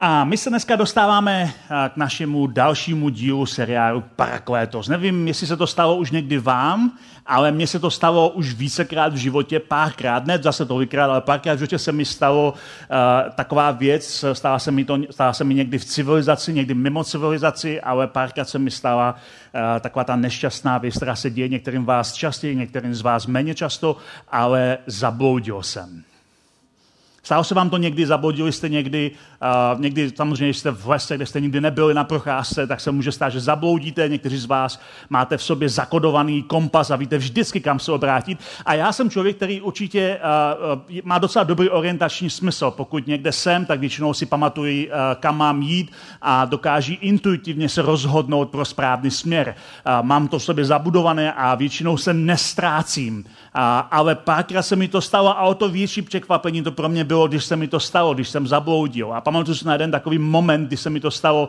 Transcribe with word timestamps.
A 0.00 0.24
my 0.24 0.36
se 0.36 0.50
dneska 0.50 0.76
dostáváme 0.76 1.52
k 1.88 1.96
našemu 1.96 2.46
dalšímu 2.46 3.08
dílu 3.08 3.46
seriálu 3.46 4.04
Paraklétos. 4.16 4.88
Nevím, 4.88 5.28
jestli 5.28 5.46
se 5.46 5.56
to 5.56 5.66
stalo 5.66 5.96
už 5.96 6.10
někdy 6.10 6.38
vám, 6.38 6.92
ale 7.26 7.52
mně 7.52 7.66
se 7.66 7.78
to 7.78 7.90
stalo 7.90 8.28
už 8.28 8.54
vícekrát 8.54 9.12
v 9.12 9.16
životě, 9.16 9.60
párkrát, 9.60 10.26
ne 10.26 10.38
zase 10.38 10.66
tolikrát, 10.66 11.10
ale 11.10 11.20
párkrát 11.20 11.54
v 11.54 11.58
životě 11.58 11.78
se 11.78 11.92
mi 11.92 12.04
stalo 12.04 12.52
uh, 12.52 13.32
taková 13.34 13.70
věc, 13.70 14.24
stala 14.32 14.58
se, 14.58 14.70
mi 14.70 14.84
to, 14.84 14.98
stala 15.10 15.32
se 15.32 15.44
mi 15.44 15.54
někdy 15.54 15.78
v 15.78 15.84
civilizaci, 15.84 16.52
někdy 16.52 16.74
mimo 16.74 17.04
civilizaci, 17.04 17.80
ale 17.80 18.06
párkrát 18.06 18.48
se 18.48 18.58
mi 18.58 18.70
stala 18.70 19.12
uh, 19.14 19.80
taková 19.80 20.04
ta 20.04 20.16
nešťastná 20.16 20.78
věc, 20.78 20.96
která 20.96 21.16
se 21.16 21.30
děje 21.30 21.48
některým 21.48 21.84
vás 21.84 22.12
častěji, 22.12 22.56
některým 22.56 22.94
z 22.94 23.00
vás 23.00 23.26
méně 23.26 23.54
často, 23.54 23.96
ale 24.28 24.78
zabloudil 24.86 25.62
jsem. 25.62 26.04
Stalo 27.26 27.44
se 27.44 27.54
vám 27.54 27.70
to 27.70 27.76
někdy, 27.76 28.06
zabodili 28.06 28.52
jste 28.52 28.68
někdy, 28.68 29.10
uh, 29.74 29.80
někdy 29.80 30.10
samozřejmě 30.16 30.54
jste 30.54 30.70
v 30.70 30.88
lese, 30.88 31.16
kde 31.16 31.26
jste 31.26 31.40
nikdy 31.40 31.60
nebyli 31.60 31.94
na 31.94 32.04
procházce, 32.04 32.66
tak 32.66 32.80
se 32.80 32.90
může 32.90 33.12
stát, 33.12 33.28
že 33.28 33.40
zabloudíte, 33.40 34.08
někteří 34.08 34.36
z 34.36 34.44
vás 34.44 34.80
máte 35.10 35.36
v 35.36 35.42
sobě 35.42 35.68
zakodovaný 35.68 36.42
kompas 36.42 36.90
a 36.90 36.96
víte 36.96 37.18
vždycky, 37.18 37.60
kam 37.60 37.78
se 37.78 37.92
obrátit. 37.92 38.38
A 38.66 38.74
já 38.74 38.92
jsem 38.92 39.10
člověk, 39.10 39.36
který 39.36 39.60
určitě 39.60 40.20
uh, 40.88 40.98
má 41.04 41.18
docela 41.18 41.44
dobrý 41.44 41.70
orientační 41.70 42.30
smysl. 42.30 42.70
Pokud 42.70 43.06
někde 43.06 43.32
jsem, 43.32 43.66
tak 43.66 43.80
většinou 43.80 44.14
si 44.14 44.26
pamatuji, 44.26 44.86
uh, 44.86 44.94
kam 45.20 45.36
mám 45.36 45.62
jít 45.62 45.92
a 46.22 46.44
dokáží 46.44 46.94
intuitivně 46.94 47.68
se 47.68 47.82
rozhodnout 47.82 48.50
pro 48.50 48.64
správný 48.64 49.10
směr. 49.10 49.54
Uh, 49.86 50.06
mám 50.06 50.28
to 50.28 50.38
v 50.38 50.42
sobě 50.42 50.64
zabudované 50.64 51.32
a 51.32 51.54
většinou 51.54 51.96
se 51.96 52.14
nestrácím. 52.14 53.18
Uh, 53.18 53.62
ale 53.90 54.14
párkrát 54.14 54.62
se 54.62 54.76
mi 54.76 54.88
to 54.88 55.00
stalo 55.00 55.38
a 55.38 55.42
o 55.42 55.54
to 55.54 55.68
větší 55.68 56.02
překvapení 56.02 56.62
to 56.62 56.72
pro 56.72 56.88
mě 56.88 57.04
bylo 57.04 57.15
bylo, 57.16 57.28
když 57.28 57.44
se 57.44 57.56
mi 57.56 57.68
to 57.68 57.80
stalo, 57.80 58.14
když 58.14 58.28
jsem 58.28 58.46
zabloudil. 58.46 59.14
A 59.14 59.20
pamatuju 59.20 59.54
si 59.54 59.66
na 59.66 59.72
jeden 59.72 59.90
takový 59.90 60.18
moment, 60.18 60.66
kdy 60.66 60.76
se 60.76 60.90
mi 60.90 61.00
to 61.00 61.10
stalo 61.10 61.48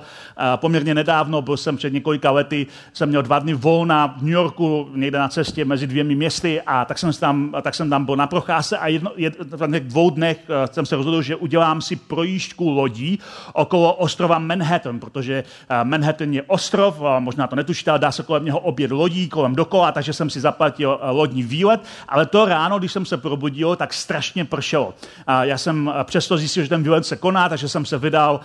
poměrně 0.55 0.95
nedávno, 0.95 1.41
byl 1.41 1.57
jsem 1.57 1.77
před 1.77 1.93
několika 1.93 2.31
lety, 2.31 2.67
jsem 2.93 3.09
měl 3.09 3.21
dva 3.21 3.39
dny 3.39 3.53
volna 3.53 4.15
v 4.17 4.21
New 4.21 4.31
Yorku, 4.31 4.89
někde 4.95 5.19
na 5.19 5.27
cestě 5.27 5.65
mezi 5.65 5.87
dvěmi 5.87 6.15
městy 6.15 6.61
a 6.61 6.85
tak 6.85 6.97
jsem 6.97 7.13
tam, 7.13 7.53
tak 7.61 7.75
jsem 7.75 7.89
tam 7.89 8.05
byl 8.05 8.15
na 8.15 8.27
procházce 8.27 8.77
a 8.77 8.87
jedno, 8.87 9.11
jed, 9.15 9.35
v 9.39 9.79
dvou 9.79 10.09
dnech 10.09 10.39
jsem 10.71 10.85
se 10.85 10.95
rozhodl, 10.95 11.21
že 11.21 11.35
udělám 11.35 11.81
si 11.81 11.95
projížďku 11.95 12.69
lodí 12.69 13.19
okolo 13.53 13.93
ostrova 13.93 14.39
Manhattan, 14.39 14.99
protože 14.99 15.43
Manhattan 15.83 16.33
je 16.33 16.43
ostrov, 16.47 17.01
možná 17.19 17.47
to 17.47 17.55
netušíte, 17.55 17.91
ale 17.91 17.99
dá 17.99 18.11
se 18.11 18.23
kolem 18.23 18.45
něho 18.45 18.59
obět 18.59 18.91
lodí, 18.91 19.29
kolem 19.29 19.55
dokola, 19.55 19.91
takže 19.91 20.13
jsem 20.13 20.29
si 20.29 20.39
zaplatil 20.39 20.99
lodní 21.11 21.43
výlet, 21.43 21.83
ale 22.07 22.25
to 22.25 22.45
ráno, 22.45 22.79
když 22.79 22.91
jsem 22.91 23.05
se 23.05 23.17
probudil, 23.17 23.75
tak 23.75 23.93
strašně 23.93 24.45
pršelo. 24.45 24.93
Já 25.41 25.56
jsem 25.57 25.93
přesto 26.03 26.37
zjistil, 26.37 26.63
že 26.63 26.69
ten 26.69 26.83
výlet 26.83 27.05
se 27.05 27.15
koná, 27.15 27.49
takže 27.49 27.69
jsem 27.69 27.85
se 27.85 27.97
vydal 27.97 28.39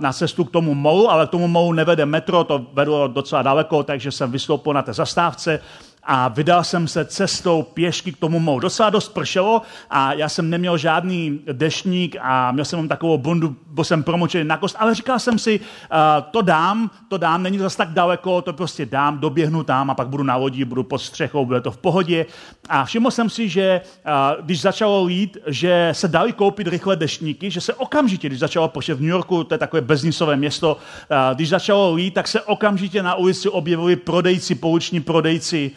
na 0.00 0.12
cestu 0.12 0.44
k 0.44 0.50
tomu 0.50 0.74
molu, 0.74 1.10
ale 1.10 1.26
k 1.26 1.30
tomu 1.30 1.48
molu 1.48 1.72
nevede 1.72 2.06
metro, 2.06 2.44
to 2.44 2.66
vedlo 2.72 3.08
docela 3.08 3.42
daleko, 3.42 3.82
takže 3.82 4.10
jsem 4.10 4.30
vystoupil 4.30 4.72
na 4.72 4.82
té 4.82 4.92
zastávce 4.92 5.60
a 6.06 6.28
vydal 6.28 6.64
jsem 6.64 6.88
se 6.88 7.04
cestou 7.04 7.62
pěšky 7.62 8.12
k 8.12 8.16
tomu 8.16 8.38
mou. 8.38 8.60
Docela 8.60 8.90
dost 8.90 9.08
pršelo 9.08 9.62
a 9.90 10.12
já 10.12 10.28
jsem 10.28 10.50
neměl 10.50 10.78
žádný 10.78 11.40
dešník 11.52 12.16
a 12.20 12.52
měl 12.52 12.64
jsem 12.64 12.88
takovou 12.88 13.18
bundu, 13.18 13.56
byl 13.66 13.84
jsem 13.84 14.02
promočený 14.02 14.44
na 14.44 14.56
kost, 14.56 14.76
ale 14.78 14.94
říkal 14.94 15.18
jsem 15.18 15.38
si, 15.38 15.60
uh, 15.60 15.96
to 16.30 16.42
dám, 16.42 16.90
to 17.08 17.18
dám, 17.18 17.42
není 17.42 17.58
to 17.58 17.62
zase 17.64 17.76
tak 17.76 17.88
daleko, 17.88 18.42
to 18.42 18.52
prostě 18.52 18.86
dám, 18.86 19.18
doběhnu 19.18 19.64
tam 19.64 19.90
a 19.90 19.94
pak 19.94 20.08
budu 20.08 20.22
na 20.22 20.36
lodi, 20.36 20.64
budu 20.64 20.82
pod 20.82 20.98
střechou, 20.98 21.46
bude 21.46 21.60
to 21.60 21.70
v 21.70 21.76
pohodě. 21.76 22.26
A 22.68 22.84
všiml 22.84 23.10
jsem 23.10 23.30
si, 23.30 23.48
že 23.48 23.80
uh, 24.06 24.44
když 24.44 24.60
začalo 24.60 25.04
lít, 25.04 25.38
že 25.46 25.88
se 25.92 26.08
dali 26.08 26.32
koupit 26.32 26.66
rychle 26.68 26.96
deštníky, 26.96 27.50
že 27.50 27.60
se 27.60 27.74
okamžitě, 27.74 28.28
když 28.28 28.40
začalo 28.40 28.68
počet 28.68 28.94
v 28.94 29.00
New 29.00 29.10
Yorku, 29.10 29.44
to 29.44 29.54
je 29.54 29.58
takové 29.58 29.80
beznisové 29.80 30.36
město, 30.36 30.76
uh, 30.76 31.34
když 31.34 31.48
začalo 31.48 31.94
lít, 31.94 32.14
tak 32.14 32.28
se 32.28 32.40
okamžitě 32.40 33.02
na 33.02 33.14
ulici 33.14 33.48
objevili 33.48 33.96
prodejci, 33.96 34.54
pouliční 34.54 35.00
prodejci, 35.00 35.70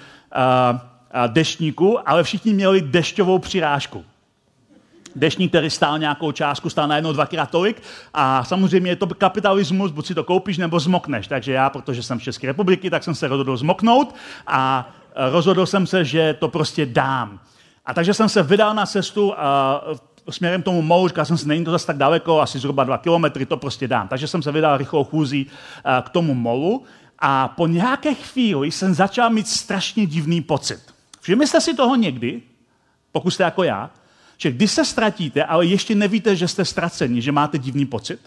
deštníku, 1.28 2.10
ale 2.10 2.24
všichni 2.24 2.54
měli 2.54 2.82
dešťovou 2.82 3.40
přirážku. 3.40 4.06
Deštník, 5.16 5.52
který 5.52 5.70
stál 5.70 6.00
nějakou 6.00 6.32
částku, 6.32 6.70
stál 6.70 6.88
najednou 6.88 7.14
dvakrát 7.14 7.50
tolik 7.50 7.82
a 8.14 8.44
samozřejmě 8.44 8.92
je 8.92 8.96
to 8.96 9.08
kapitalismus, 9.08 9.92
buď 9.92 10.06
si 10.06 10.16
to 10.16 10.24
koupíš 10.24 10.58
nebo 10.58 10.80
zmokneš. 10.80 11.28
Takže 11.28 11.52
já, 11.52 11.70
protože 11.70 12.04
jsem 12.04 12.20
z 12.20 12.24
České 12.24 12.48
republiky, 12.48 12.90
tak 12.90 13.04
jsem 13.04 13.16
se 13.16 13.28
rozhodl 13.28 13.58
zmoknout 13.58 14.16
a 14.48 14.90
rozhodl 15.32 15.66
jsem 15.66 15.88
se, 15.88 16.06
že 16.06 16.34
to 16.34 16.48
prostě 16.48 16.86
dám. 16.86 17.40
A 17.86 17.94
takže 17.94 18.14
jsem 18.14 18.30
se 18.30 18.44
vydal 18.44 18.74
na 18.76 18.86
cestu 18.86 19.34
a 19.38 19.82
směrem 20.30 20.62
tomu 20.62 20.82
molu, 20.82 21.08
říkal 21.08 21.26
jsem 21.26 21.38
si, 21.38 21.48
není 21.48 21.66
to 21.66 21.72
zase 21.72 21.88
tak 21.88 21.98
daleko, 21.98 22.42
asi 22.42 22.60
zhruba 22.60 22.84
dva 22.84 22.98
kilometry, 22.98 23.46
to 23.46 23.58
prostě 23.58 23.88
dám. 23.88 24.08
Takže 24.08 24.28
jsem 24.28 24.42
se 24.42 24.52
vydal 24.52 24.78
rychlou 24.78 25.04
chůzí 25.04 25.48
k 26.02 26.10
tomu 26.10 26.34
molu 26.34 26.84
a 27.20 27.48
po 27.48 27.68
nějaké 27.68 28.14
chvíli 28.14 28.72
jsem 28.72 28.94
začal 28.94 29.30
mít 29.30 29.48
strašně 29.48 30.06
divný 30.06 30.42
pocit. 30.42 30.80
Všimli 31.22 31.48
jste 31.48 31.62
si 31.62 31.74
toho 31.74 31.96
někdy, 31.96 32.42
pokud 33.12 33.32
jste 33.32 33.44
jako 33.44 33.64
já, 33.64 33.90
že 34.38 34.52
když 34.52 34.72
se 34.72 34.86
ztratíte, 34.86 35.44
ale 35.44 35.66
ještě 35.66 35.96
nevíte, 35.96 36.36
že 36.36 36.48
jste 36.48 36.66
ztraceni, 36.66 37.22
že 37.22 37.32
máte 37.32 37.58
divný 37.58 37.86
pocit? 37.86 38.20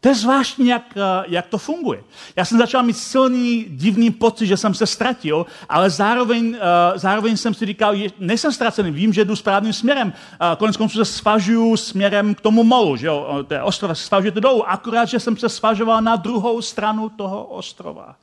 To 0.00 0.08
je 0.08 0.14
zvláštní, 0.14 0.68
jak, 0.68 0.82
eh, 0.96 1.24
jak 1.28 1.46
to 1.46 1.58
funguje. 1.58 2.04
Já 2.36 2.44
jsem 2.44 2.58
začal 2.58 2.82
mít 2.82 2.96
silný, 2.96 3.66
divný 3.68 4.10
pocit, 4.10 4.46
že 4.46 4.56
jsem 4.56 4.74
se 4.74 4.86
ztratil, 4.86 5.46
ale 5.68 5.90
zároveň, 5.90 6.48
uh, 6.48 6.56
zároveň 6.94 7.36
jsem 7.36 7.54
si 7.54 7.66
říkal, 7.66 7.96
že 7.96 8.08
nejsem 8.18 8.52
ztracený, 8.52 8.90
vím, 8.90 9.12
že 9.12 9.24
jdu 9.24 9.36
správným 9.36 9.72
směrem. 9.72 10.08
Uh, 10.08 10.56
konec 10.58 10.76
konců 10.76 10.98
se 10.98 11.04
svažuju 11.04 11.76
směrem 11.76 12.34
k 12.34 12.40
tomu 12.40 12.64
molu, 12.64 12.96
že 12.96 13.06
jo, 13.06 13.44
to 13.48 13.54
je 13.54 13.62
ostrov, 13.62 13.98
svažujete 13.98 14.40
dolů, 14.40 14.68
akorát, 14.68 15.04
že 15.04 15.20
jsem 15.20 15.36
se 15.36 15.48
svažoval 15.48 16.02
na 16.02 16.16
druhou 16.16 16.62
stranu 16.62 17.08
toho 17.08 17.44
ostrova. 17.44 18.16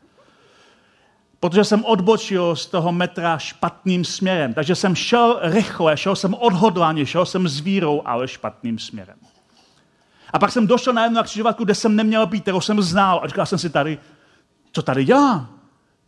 Protože 1.40 1.64
jsem 1.64 1.86
odbočil 1.86 2.56
z 2.56 2.66
toho 2.66 2.92
metra 2.92 3.38
špatným 3.38 4.06
směrem. 4.06 4.54
Takže 4.54 4.76
jsem 4.76 4.96
šel 4.96 5.40
rychle, 5.42 5.98
šel 5.98 6.16
jsem 6.16 6.34
odhodlaně, 6.34 7.06
šel 7.06 7.26
jsem 7.26 7.48
s 7.48 7.60
vírou, 7.60 8.02
ale 8.06 8.28
špatným 8.28 8.80
směrem. 8.80 9.23
A 10.34 10.40
pak 10.40 10.52
jsem 10.52 10.68
došel 10.68 10.94
na 10.94 11.04
jednu 11.04 11.24
křižovatku, 11.24 11.64
kde 11.64 11.76
jsem 11.76 11.96
neměl 11.96 12.26
být, 12.26 12.42
kterou 12.42 12.62
jsem 12.62 12.82
znal. 12.82 13.20
A 13.24 13.28
říkal 13.28 13.46
jsem 13.46 13.60
si 13.60 13.70
tady, 13.70 13.98
co 14.72 14.82
tady 14.82 15.06
dělám? 15.06 15.50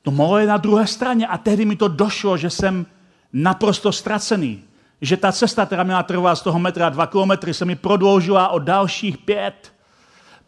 To 0.01 0.11
molo 0.11 0.37
je 0.37 0.47
na 0.47 0.57
druhé 0.57 0.87
straně. 0.87 1.27
A 1.27 1.37
tehdy 1.37 1.65
mi 1.65 1.75
to 1.75 1.87
došlo, 1.87 2.37
že 2.37 2.49
jsem 2.49 2.85
naprosto 3.33 3.91
ztracený. 3.91 4.63
Že 5.01 5.17
ta 5.17 5.31
cesta, 5.31 5.65
která 5.65 5.83
měla 5.83 6.03
trvat 6.03 6.35
z 6.35 6.41
toho 6.41 6.59
metra 6.59 6.89
dva 6.89 7.07
kilometry, 7.07 7.53
se 7.53 7.65
mi 7.65 7.75
prodloužila 7.75 8.47
o 8.47 8.59
dalších 8.59 9.17
pět, 9.17 9.73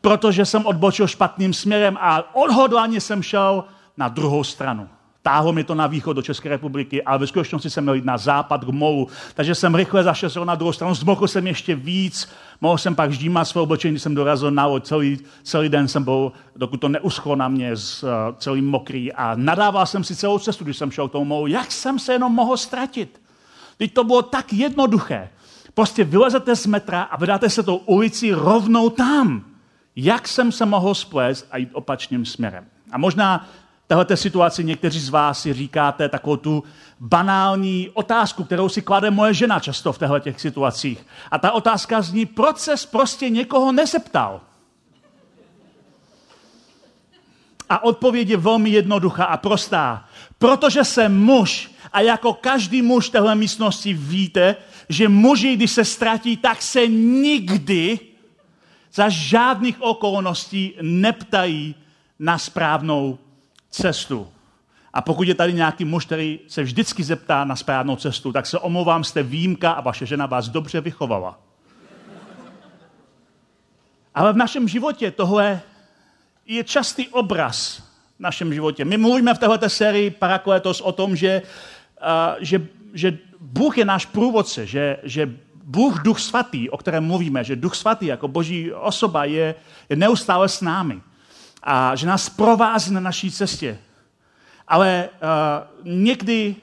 protože 0.02 0.46
jsem 0.46 0.66
odbočil 0.66 1.08
špatným 1.08 1.54
směrem 1.54 1.98
a 2.02 2.36
odhodlaně 2.36 3.02
jsem 3.02 3.24
šel 3.24 3.64
na 3.98 4.08
druhou 4.08 4.44
stranu. 4.44 4.90
Táhlo 5.28 5.54
mi 5.54 5.64
to 5.64 5.76
na 5.76 5.88
východ 5.88 6.14
do 6.14 6.22
České 6.22 6.50
republiky, 6.50 7.04
ale 7.04 7.18
ve 7.18 7.28
skutečnosti 7.28 7.70
jsem 7.70 7.84
měl 7.84 7.94
jít 7.94 8.06
na 8.06 8.18
západ 8.18 8.66
k 8.66 8.70
molu. 8.70 9.08
Takže 9.34 9.56
jsem 9.56 9.76
rychle 9.76 10.04
zašel 10.04 10.46
na 10.46 10.56
druhou 10.56 10.72
stranu, 10.72 10.96
zmokl 10.96 11.28
jsem 11.28 11.48
ještě 11.48 11.76
víc, 11.76 12.30
mohl 12.62 12.78
jsem 12.78 12.96
pak 12.96 13.12
ždímat 13.12 13.46
své 13.46 13.62
oblečení, 13.62 13.92
když 13.92 14.04
jsem 14.04 14.16
dorazil 14.16 14.52
na 14.52 14.66
loď. 14.66 14.86
Celý, 14.86 15.20
celý 15.44 15.70
den 15.70 15.88
jsem 15.88 16.04
byl, 16.04 16.32
dokud 16.56 16.78
to 16.78 16.90
neuschlo 16.90 17.36
na 17.36 17.48
mě, 17.48 17.76
z, 17.76 18.04
uh, 18.04 18.10
celý 18.38 18.62
mokrý 18.62 19.14
a 19.14 19.36
nadával 19.36 19.86
jsem 19.86 20.04
si 20.04 20.16
celou 20.16 20.40
cestu, 20.40 20.64
když 20.64 20.78
jsem 20.78 20.92
šel 20.92 21.08
k 21.08 21.12
tomu 21.12 21.26
molu. 21.26 21.48
Jak 21.48 21.72
jsem 21.72 22.00
se 22.00 22.14
jenom 22.14 22.32
mohl 22.32 22.58
ztratit? 22.58 23.22
Teď 23.78 23.94
to 23.94 24.04
bylo 24.04 24.22
tak 24.22 24.54
jednoduché. 24.54 25.30
Prostě 25.74 26.04
vylezete 26.04 26.56
z 26.56 26.66
metra 26.66 27.02
a 27.02 27.18
vydáte 27.18 27.50
se 27.50 27.64
tou 27.64 27.76
ulici 27.76 28.32
rovnou 28.32 28.90
tam. 28.90 29.46
Jak 29.96 30.28
jsem 30.28 30.52
se 30.52 30.66
mohl 30.66 30.96
splést 30.96 31.48
a 31.52 31.58
jít 31.58 31.70
opačným 31.74 32.26
směrem? 32.26 32.66
A 32.92 32.98
možná 32.98 33.48
této 33.88 34.18
situaci 34.18 34.64
někteří 34.64 35.00
z 35.00 35.09
vás 35.09 35.42
si 35.42 35.53
říkáte 35.53 36.09
takovou 36.09 36.38
tu 36.38 36.64
banální 37.00 37.90
otázku, 37.94 38.44
kterou 38.44 38.70
si 38.70 38.81
klade 38.81 39.12
moje 39.12 39.34
žena 39.34 39.59
často 39.59 39.94
v 39.94 39.98
těchto 39.98 40.20
těch 40.20 40.42
situacích. 40.42 41.06
A 41.31 41.40
ta 41.40 41.52
otázka 41.52 42.02
zní, 42.02 42.26
proč 42.26 42.58
se 42.58 42.76
prostě 42.92 43.30
někoho 43.30 43.72
nezeptal? 43.72 44.42
A 47.70 47.84
odpověď 47.84 48.29
je 48.29 48.38
velmi 48.38 48.70
jednoduchá 48.70 49.26
a 49.26 49.38
prostá. 49.38 50.06
Protože 50.38 50.84
jsem 50.84 51.23
muž 51.23 51.72
a 51.94 52.02
jako 52.02 52.34
každý 52.34 52.82
muž 52.82 53.09
téhle 53.09 53.35
místnosti 53.35 53.94
víte, 53.94 54.56
že 54.90 55.09
muži, 55.09 55.56
když 55.56 55.72
se 55.72 55.85
ztratí, 55.85 56.38
tak 56.38 56.61
se 56.61 56.88
nikdy 56.88 58.00
za 58.94 59.09
žádných 59.09 59.82
okolností 59.82 60.73
neptají 60.82 61.76
na 62.20 62.38
správnou 62.38 63.17
cestu. 63.69 64.28
A 64.93 65.02
pokud 65.02 65.28
je 65.28 65.35
tady 65.35 65.53
nějaký 65.53 65.85
muž, 65.85 66.05
který 66.05 66.40
se 66.47 66.64
vždycky 66.64 67.03
zeptá 67.03 67.43
na 67.43 67.55
správnou 67.55 67.96
cestu, 67.96 68.31
tak 68.31 68.46
se 68.46 68.59
omlouvám, 68.59 69.03
jste 69.03 69.23
výjimka 69.23 69.72
a 69.72 69.81
vaše 69.81 70.05
žena 70.05 70.25
vás 70.25 70.49
dobře 70.49 70.81
vychovala. 70.81 71.40
Ale 74.16 74.34
v 74.34 74.37
našem 74.37 74.67
životě 74.67 75.11
tohle 75.11 75.61
je 76.46 76.64
častý 76.64 77.08
obraz 77.08 77.84
v 78.17 78.19
našem 78.19 78.53
životě. 78.53 78.85
My 78.85 78.97
mluvíme 78.97 79.34
v 79.34 79.37
této 79.37 79.70
sérii 79.70 80.09
Parakletos 80.09 80.81
o 80.81 80.91
tom, 80.91 81.16
že, 81.16 81.41
že, 82.40 82.67
že 82.93 83.17
Bůh 83.40 83.78
je 83.78 83.85
náš 83.85 84.05
průvodce, 84.05 84.66
že, 84.66 84.97
že 85.03 85.29
Bůh, 85.63 86.03
Duch 86.03 86.20
Svatý, 86.20 86.70
o 86.70 86.78
kterém 86.78 87.05
mluvíme, 87.05 87.43
že 87.43 87.55
Duch 87.55 87.75
Svatý 87.75 88.05
jako 88.05 88.28
boží 88.28 88.73
osoba 88.73 89.25
je, 89.25 89.55
je 89.90 89.96
neustále 89.96 90.49
s 90.49 90.61
námi 90.61 91.02
a 91.64 91.96
že 91.96 92.08
nás 92.08 92.30
provází 92.30 92.94
na 92.94 93.00
naší 93.00 93.32
cestě. 93.32 93.80
Ale 94.68 95.09
uh, 95.09 95.94
někdy 95.94 96.56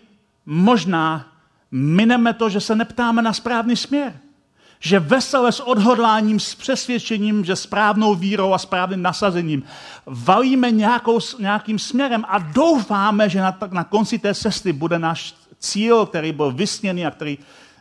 možná 0.46 1.26
mineme 1.70 2.32
to, 2.34 2.48
že 2.48 2.60
se 2.60 2.74
neptáme 2.74 3.22
na 3.22 3.32
správný 3.32 3.76
směr. 3.76 4.12
Že 4.80 5.00
vesele 5.00 5.52
s 5.52 5.60
odhodláním, 5.60 6.40
s 6.40 6.54
přesvědčením, 6.54 7.44
že 7.44 7.56
správnou 7.56 8.14
vírou 8.14 8.52
a 8.52 8.58
správným 8.58 9.02
nasazením 9.02 9.62
valíme 10.06 10.70
nějakou, 10.70 11.18
nějakým 11.38 11.78
směrem 11.78 12.24
a 12.28 12.38
doufáme, 12.38 13.28
že 13.28 13.40
na, 13.40 13.58
na 13.70 13.84
konci 13.84 14.18
té 14.18 14.34
cesty 14.34 14.72
bude 14.72 14.98
náš 14.98 15.34
cíl, 15.58 16.06
který 16.06 16.32
byl 16.32 16.52
vysněný 16.52 17.06
a 17.06 17.10
který 17.10 17.38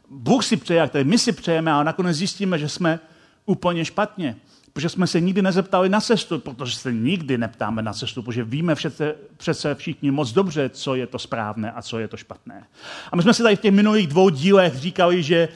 Bůh 0.10 0.46
si 0.46 0.58
přeje 0.58 0.82
a 0.82 0.88
který 0.88 1.04
my 1.04 1.18
si 1.18 1.32
přejeme, 1.32 1.72
ale 1.72 1.84
nakonec 1.84 2.18
zjistíme, 2.18 2.60
že 2.60 2.70
jsme 2.70 3.00
úplně 3.46 3.86
špatně. 3.86 4.36
Protože 4.74 4.90
jsme 4.90 5.08
se 5.08 5.22
nikdy 5.22 5.42
nezeptali 5.42 5.90
na 5.90 6.02
cestu, 6.02 6.40
protože 6.40 6.78
se 6.78 6.94
nikdy 6.94 7.38
neptáme 7.38 7.82
na 7.82 7.94
cestu, 7.94 8.22
protože 8.22 8.44
víme 8.44 8.76
přece, 8.76 9.16
přece 9.38 9.76
všichni 9.76 10.12
moc 10.12 10.32
dobře, 10.32 10.70
co 10.70 10.96
je 10.96 11.08
to 11.08 11.20
správné 11.20 11.72
a 11.72 11.82
co 11.82 12.00
je 12.00 12.08
to 12.08 12.18
špatné. 12.18 12.64
A 13.12 13.16
my 13.16 13.22
jsme 13.22 13.34
si 13.34 13.44
tady 13.44 13.56
v 13.56 13.60
těch 13.60 13.72
minulých 13.72 14.08
dvou 14.08 14.30
dílech 14.30 14.76
říkali, 14.76 15.24
že, 15.24 15.50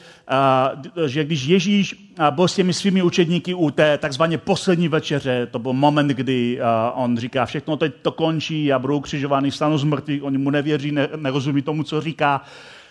uh, 0.96 1.06
že 1.06 1.24
když 1.24 1.44
Ježíš 1.44 2.12
byl 2.30 2.48
s 2.48 2.54
těmi 2.54 2.74
svými 2.74 3.02
učedníky 3.02 3.54
u 3.54 3.70
té 3.70 3.98
takzvané 3.98 4.38
poslední 4.38 4.88
večeře, 4.88 5.48
to 5.50 5.58
byl 5.58 5.72
moment, 5.72 6.08
kdy 6.08 6.60
uh, 6.60 7.02
on 7.02 7.18
říká, 7.18 7.46
všechno 7.46 7.76
teď 7.76 7.94
to 8.02 8.12
končí, 8.12 8.64
já 8.64 8.78
budu 8.78 8.96
ukřižovaný, 8.96 9.50
stanu 9.50 9.78
z 9.78 9.84
mrtvých, 9.84 10.22
oni 10.22 10.38
mu 10.38 10.50
nevěří, 10.50 10.92
ne, 10.92 11.08
nerozumí 11.16 11.62
tomu, 11.62 11.82
co 11.82 12.00
říká, 12.00 12.42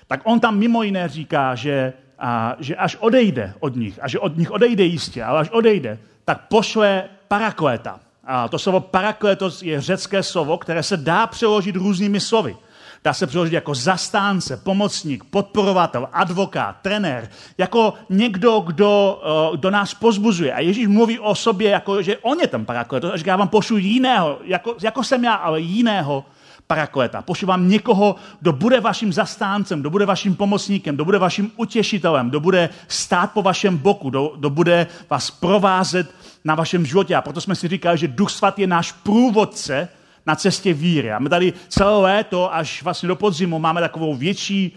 tak 0.08 0.22
on 0.24 0.40
tam 0.40 0.58
mimo 0.58 0.84
jiné 0.84 1.08
říká, 1.08 1.56
že, 1.56 1.94
a, 2.20 2.56
že 2.60 2.76
až 2.76 2.96
odejde 2.96 3.54
od 3.60 3.76
nich, 3.76 4.00
a 4.02 4.08
že 4.08 4.20
od 4.20 4.38
nich 4.38 4.52
odejde 4.52 4.84
jistě, 4.84 5.24
ale 5.24 5.40
až 5.40 5.50
odejde, 5.50 6.00
tak 6.28 6.52
pošle 6.52 7.04
parakleta. 7.28 8.00
A 8.28 8.48
to 8.48 8.60
slovo 8.60 8.80
parakletos 8.80 9.64
je 9.64 9.82
řecké 9.82 10.24
slovo, 10.24 10.58
které 10.58 10.84
se 10.84 10.98
dá 10.98 11.28
přeložit 11.28 11.76
různými 11.76 12.20
slovy. 12.20 12.56
Dá 13.04 13.14
se 13.14 13.28
přeložit 13.28 13.54
jako 13.54 13.76
zastánce, 13.76 14.58
pomocník, 14.58 15.24
podporovatel, 15.24 16.10
advokát, 16.14 16.76
trenér, 16.82 17.30
jako 17.58 17.94
někdo, 18.10 18.60
kdo, 18.60 19.22
eh, 19.24 19.58
kdo 19.58 19.72
nás 19.72 19.94
pozbuzuje. 19.94 20.54
A 20.54 20.60
Ježíš 20.60 20.88
mluví 20.88 21.20
o 21.20 21.36
sobě, 21.36 21.70
jako, 21.70 22.02
že 22.02 22.18
on 22.18 22.40
je 22.40 22.48
ten 22.48 22.66
parakletos. 22.66 23.12
A 23.14 23.18
říká, 23.18 23.32
já 23.32 23.38
vám 23.38 23.48
pošlu 23.48 23.78
jiného, 23.78 24.40
jako, 24.44 24.76
jako 24.84 25.04
jsem 25.04 25.24
já, 25.24 25.34
ale 25.34 25.62
jiného 25.62 26.26
parakleta. 26.68 27.22
Pošlu 27.22 27.48
vám 27.48 27.70
někoho, 27.70 28.16
kdo 28.40 28.54
bude 28.54 28.80
vaším 28.80 29.14
zastáncem, 29.14 29.80
kdo 29.80 29.90
bude 29.90 30.06
vaším 30.06 30.36
pomocníkem, 30.36 30.96
kdo 30.96 31.06
bude 31.06 31.18
vaším 31.18 31.52
utěšitelem, 31.56 32.30
kdo 32.30 32.40
bude 32.40 32.70
stát 32.88 33.32
po 33.32 33.42
vašem 33.42 33.78
boku, 33.78 34.10
kdo, 34.10 34.34
kdo 34.38 34.50
bude 34.50 34.88
vás 35.10 35.32
provázet 35.32 36.16
na 36.46 36.56
vašem 36.56 36.86
životě. 36.86 37.16
A 37.16 37.22
proto 37.22 37.42
jsme 37.42 37.56
si 37.56 37.68
říkali, 37.68 37.98
že 37.98 38.08
Duch 38.08 38.32
Svatý 38.32 38.62
je 38.62 38.68
náš 38.68 38.92
průvodce 38.92 39.90
na 40.26 40.36
cestě 40.36 40.74
víry. 40.74 41.12
A 41.12 41.20
my 41.20 41.30
tady 41.30 41.54
celé 41.68 42.02
léto, 42.02 42.56
až 42.56 42.84
vlastně 42.84 43.08
do 43.08 43.16
podzimu, 43.16 43.60
máme 43.60 43.82
takovou 43.82 44.16
větší 44.16 44.76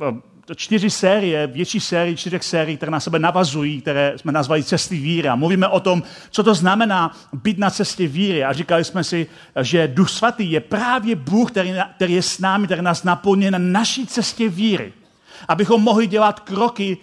uh, 0.00 0.18
čtyři 0.56 0.90
série, 0.90 1.46
větší 1.46 1.80
série, 1.80 2.16
čtyřech 2.16 2.44
sérií, 2.44 2.76
které 2.76 2.92
na 2.92 3.00
sebe 3.00 3.18
navazují, 3.18 3.80
které 3.80 4.12
jsme 4.16 4.32
nazvali 4.32 4.64
cesty 4.64 4.96
víry. 4.96 5.28
A 5.28 5.36
mluvíme 5.36 5.68
o 5.68 5.80
tom, 5.80 6.02
co 6.30 6.42
to 6.42 6.54
znamená 6.54 7.16
být 7.32 7.58
na 7.58 7.70
cestě 7.70 8.08
víry. 8.08 8.44
A 8.44 8.52
říkali 8.52 8.84
jsme 8.84 9.04
si, 9.04 9.26
že 9.62 9.88
Duch 9.88 10.10
Svatý 10.10 10.50
je 10.52 10.60
právě 10.60 11.16
Bůh, 11.16 11.50
který, 11.50 11.74
který 11.96 12.14
je 12.14 12.22
s 12.22 12.38
námi, 12.38 12.66
který 12.66 12.82
nás 12.82 13.04
naplňuje 13.04 13.50
na 13.50 13.58
naší 13.58 14.06
cestě 14.06 14.48
víry. 14.48 14.92
Abychom 15.48 15.82
mohli 15.82 16.06
dělat 16.06 16.40
kroky 16.40 16.98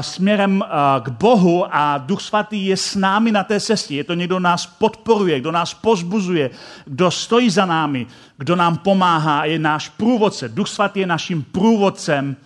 směrem 0.00 0.64
k 1.02 1.08
Bohu 1.08 1.66
a 1.70 1.98
Duch 1.98 2.20
Svatý 2.22 2.66
je 2.66 2.76
s 2.76 2.94
námi 2.94 3.32
na 3.32 3.44
té 3.44 3.60
cestě. 3.60 3.94
Je 3.94 4.04
to 4.04 4.14
někdo, 4.14 4.34
kdo 4.34 4.40
nás 4.40 4.66
podporuje, 4.66 5.40
kdo 5.40 5.52
nás 5.52 5.74
pozbuzuje, 5.74 6.50
kdo 6.84 7.10
stojí 7.10 7.50
za 7.50 7.66
námi, 7.66 8.06
kdo 8.38 8.56
nám 8.56 8.76
pomáhá, 8.76 9.44
je 9.44 9.58
náš 9.58 9.88
průvodce. 9.88 10.48
Duch 10.48 10.68
Svatý 10.68 11.00
je 11.00 11.06
naším 11.06 11.42
průvodcem 11.42 12.36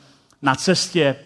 na 0.42 0.54
cestě 0.54 1.16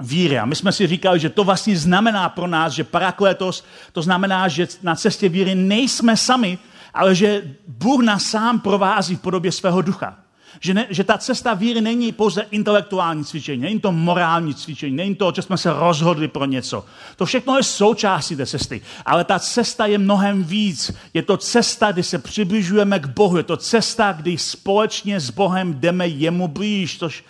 víry. 0.00 0.38
A 0.38 0.44
my 0.44 0.56
jsme 0.56 0.72
si 0.72 0.86
říkali, 0.86 1.20
že 1.20 1.30
to 1.30 1.44
vlastně 1.44 1.78
znamená 1.78 2.28
pro 2.28 2.46
nás, 2.46 2.72
že 2.72 2.84
parakletos, 2.84 3.64
to 3.92 4.02
znamená, 4.02 4.48
že 4.48 4.68
na 4.82 4.94
cestě 4.94 5.28
víry 5.28 5.54
nejsme 5.54 6.16
sami, 6.16 6.58
ale 6.94 7.14
že 7.14 7.42
Bůh 7.68 8.02
nás 8.02 8.24
sám 8.24 8.60
provází 8.60 9.16
v 9.16 9.20
podobě 9.20 9.52
svého 9.52 9.82
ducha. 9.82 10.18
Že, 10.60 10.74
ne, 10.74 10.86
že 10.90 11.04
ta 11.04 11.18
cesta 11.18 11.54
víry 11.54 11.80
není 11.80 12.12
pouze 12.12 12.46
intelektuální 12.50 13.24
cvičení, 13.24 13.62
není 13.62 13.80
to 13.80 13.92
morální 13.92 14.54
cvičení, 14.54 14.96
není 14.96 15.14
to, 15.14 15.32
že 15.36 15.42
jsme 15.42 15.58
se 15.58 15.72
rozhodli 15.72 16.28
pro 16.28 16.44
něco. 16.44 16.84
To 17.16 17.26
všechno 17.26 17.56
je 17.56 17.62
součástí 17.62 18.36
té 18.36 18.46
cesty. 18.46 18.80
Ale 19.06 19.24
ta 19.24 19.38
cesta 19.38 19.86
je 19.86 19.98
mnohem 19.98 20.44
víc. 20.44 20.92
Je 21.14 21.22
to 21.22 21.36
cesta, 21.36 21.92
kdy 21.92 22.02
se 22.02 22.18
přibližujeme 22.18 22.98
k 22.98 23.06
Bohu. 23.06 23.36
Je 23.36 23.42
to 23.42 23.56
cesta, 23.56 24.12
kdy 24.12 24.38
společně 24.38 25.20
s 25.20 25.30
Bohem 25.30 25.74
jdeme 25.74 26.08
jemu 26.08 26.48
blíž, 26.48 26.98
což 26.98 27.24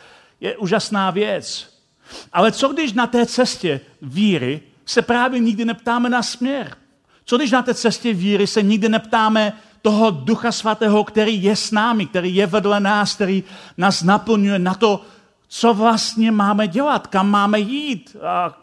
je 0.44 0.56
úžasná 0.56 1.10
věc. 1.10 1.74
Ale 2.32 2.52
co 2.52 2.68
když 2.68 2.92
na 2.92 3.06
té 3.06 3.26
cestě 3.26 3.80
víry 4.02 4.60
se 4.86 5.02
právě 5.02 5.40
nikdy 5.40 5.64
neptáme 5.64 6.08
na 6.08 6.22
směr? 6.22 6.76
Co 7.24 7.36
když 7.36 7.50
na 7.50 7.62
té 7.62 7.74
cestě 7.74 8.12
víry 8.12 8.46
se 8.46 8.62
nikdy 8.62 8.88
neptáme 8.88 9.52
toho 9.82 10.10
Ducha 10.10 10.52
Svatého, 10.52 11.04
který 11.04 11.42
je 11.42 11.56
s 11.56 11.70
námi, 11.70 12.06
který 12.06 12.34
je 12.34 12.46
vedle 12.46 12.80
nás, 12.80 13.14
který 13.14 13.44
nás 13.76 14.02
naplňuje 14.02 14.58
na 14.58 14.74
to, 14.74 15.00
co 15.48 15.74
vlastně 15.74 16.32
máme 16.32 16.68
dělat, 16.68 17.06
kam 17.06 17.30
máme 17.30 17.60
jít, 17.60 18.16
a 18.22 18.58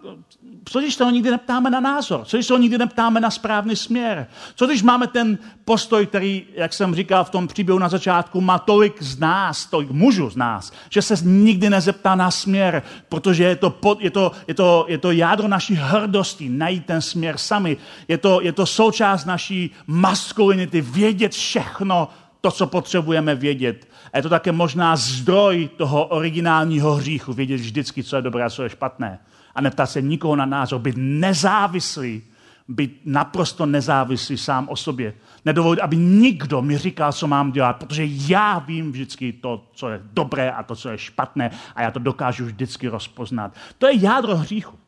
co 0.66 0.80
když 0.80 0.96
toho 0.96 1.12
nikdy 1.12 1.32
neptáme 1.32 1.70
na 1.70 1.80
názor? 1.80 2.26
Co 2.26 2.38
když 2.38 2.48
toho 2.48 2.58
nikdy 2.58 2.78
neptáme 2.78 3.20
na 3.20 3.32
správný 3.32 3.76
směr? 3.76 4.28
Co 4.56 4.66
když 4.66 4.84
máme 4.84 5.08
ten 5.08 5.38
postoj, 5.66 6.06
který, 6.06 6.46
jak 6.56 6.74
jsem 6.74 6.96
říkal 6.96 7.24
v 7.24 7.30
tom 7.30 7.48
příběhu 7.48 7.80
na 7.80 7.90
začátku, 7.90 8.42
má 8.42 8.60
tolik 8.60 9.04
z 9.04 9.20
nás, 9.20 9.66
tolik 9.66 9.92
mužů 9.92 10.30
z 10.30 10.36
nás, 10.36 10.74
že 10.90 11.02
se 11.02 11.16
nikdy 11.22 11.70
nezeptá 11.70 12.16
na 12.16 12.32
směr, 12.32 12.84
protože 13.10 13.44
je 13.44 13.56
to, 13.56 13.70
pod, 13.70 14.02
je 14.02 14.12
to, 14.12 14.32
je 14.48 14.54
to, 14.54 14.86
je 14.88 14.98
to 14.98 15.12
jádro 15.12 15.48
naší 15.48 15.76
hrdosti, 15.76 16.50
najít 16.50 16.86
ten 16.86 17.02
směr 17.02 17.38
sami. 17.38 17.78
Je 18.08 18.18
to, 18.18 18.42
je 18.42 18.52
to 18.52 18.66
součást 18.66 19.26
naší 19.26 19.72
maskulinity, 19.88 20.82
vědět 20.82 21.32
všechno, 21.32 22.08
to, 22.42 22.52
co 22.52 22.68
potřebujeme 22.68 23.36
vědět. 23.36 23.88
A 24.14 24.18
je 24.18 24.24
to 24.24 24.30
také 24.30 24.52
možná 24.52 24.96
zdroj 24.96 25.70
toho 25.78 26.06
originálního 26.06 26.94
hříchu, 26.94 27.34
vědět 27.34 27.56
vždycky, 27.56 28.04
co 28.04 28.16
je 28.16 28.22
dobré 28.22 28.44
a 28.44 28.50
co 28.50 28.64
je 28.64 28.70
špatné 28.70 29.20
a 29.56 29.62
neptá 29.62 29.86
se 29.86 30.02
nikoho 30.02 30.36
na 30.36 30.46
názor, 30.46 30.82
být 30.82 30.96
nezávislý, 30.98 32.24
být 32.68 33.02
naprosto 33.06 33.66
nezávislý 33.66 34.38
sám 34.38 34.70
o 34.70 34.76
sobě. 34.76 35.14
Nedovolit, 35.46 35.80
aby 35.80 35.98
nikdo 35.98 36.62
mi 36.62 36.78
říkal, 36.78 37.14
co 37.14 37.28
mám 37.28 37.52
dělat, 37.52 37.74
protože 37.74 38.04
já 38.08 38.60
vím 38.60 38.92
vždycky 38.92 39.34
to, 39.34 39.68
co 39.74 39.90
je 39.90 40.02
dobré 40.14 40.52
a 40.52 40.64
to, 40.64 40.76
co 40.76 40.90
je 40.90 40.98
špatné 40.98 41.52
a 41.76 41.82
já 41.82 41.92
to 41.92 42.00
dokážu 42.00 42.46
vždycky 42.46 42.88
rozpoznat. 42.88 43.56
To 43.78 43.88
je 43.88 44.04
jádro 44.04 44.36
hříchu. 44.36 44.80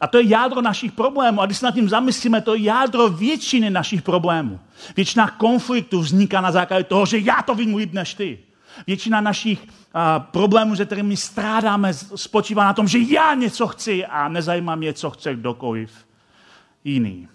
A 0.00 0.06
to 0.06 0.18
je 0.18 0.28
jádro 0.28 0.62
našich 0.62 0.92
problémů. 0.92 1.40
A 1.40 1.46
když 1.46 1.58
se 1.58 1.66
nad 1.66 1.74
tím 1.74 1.88
zamyslíme, 1.88 2.40
to 2.40 2.54
je 2.54 2.62
jádro 2.62 3.08
většiny 3.08 3.70
našich 3.70 4.02
problémů. 4.02 4.60
Většina 4.96 5.28
konfliktů 5.28 6.00
vzniká 6.00 6.40
na 6.40 6.52
základě 6.52 6.84
toho, 6.84 7.06
že 7.06 7.18
já 7.18 7.42
to 7.42 7.54
vím 7.54 7.76
líp 7.76 7.92
než 7.92 8.14
ty. 8.14 8.38
Většina 8.86 9.20
našich 9.20 9.66
a, 9.94 10.18
problémů, 10.18 10.76
se 10.76 10.86
kterými 10.86 11.16
strádáme, 11.16 11.94
spočívá 11.94 12.64
na 12.64 12.72
tom, 12.72 12.88
že 12.88 12.98
já 12.98 13.34
něco 13.34 13.66
chci 13.66 14.06
a 14.06 14.28
nezajímá 14.28 14.74
mě, 14.74 14.92
co 14.92 15.10
chce 15.10 15.34
kdokoliv 15.34 15.90
jiný. 16.84 17.28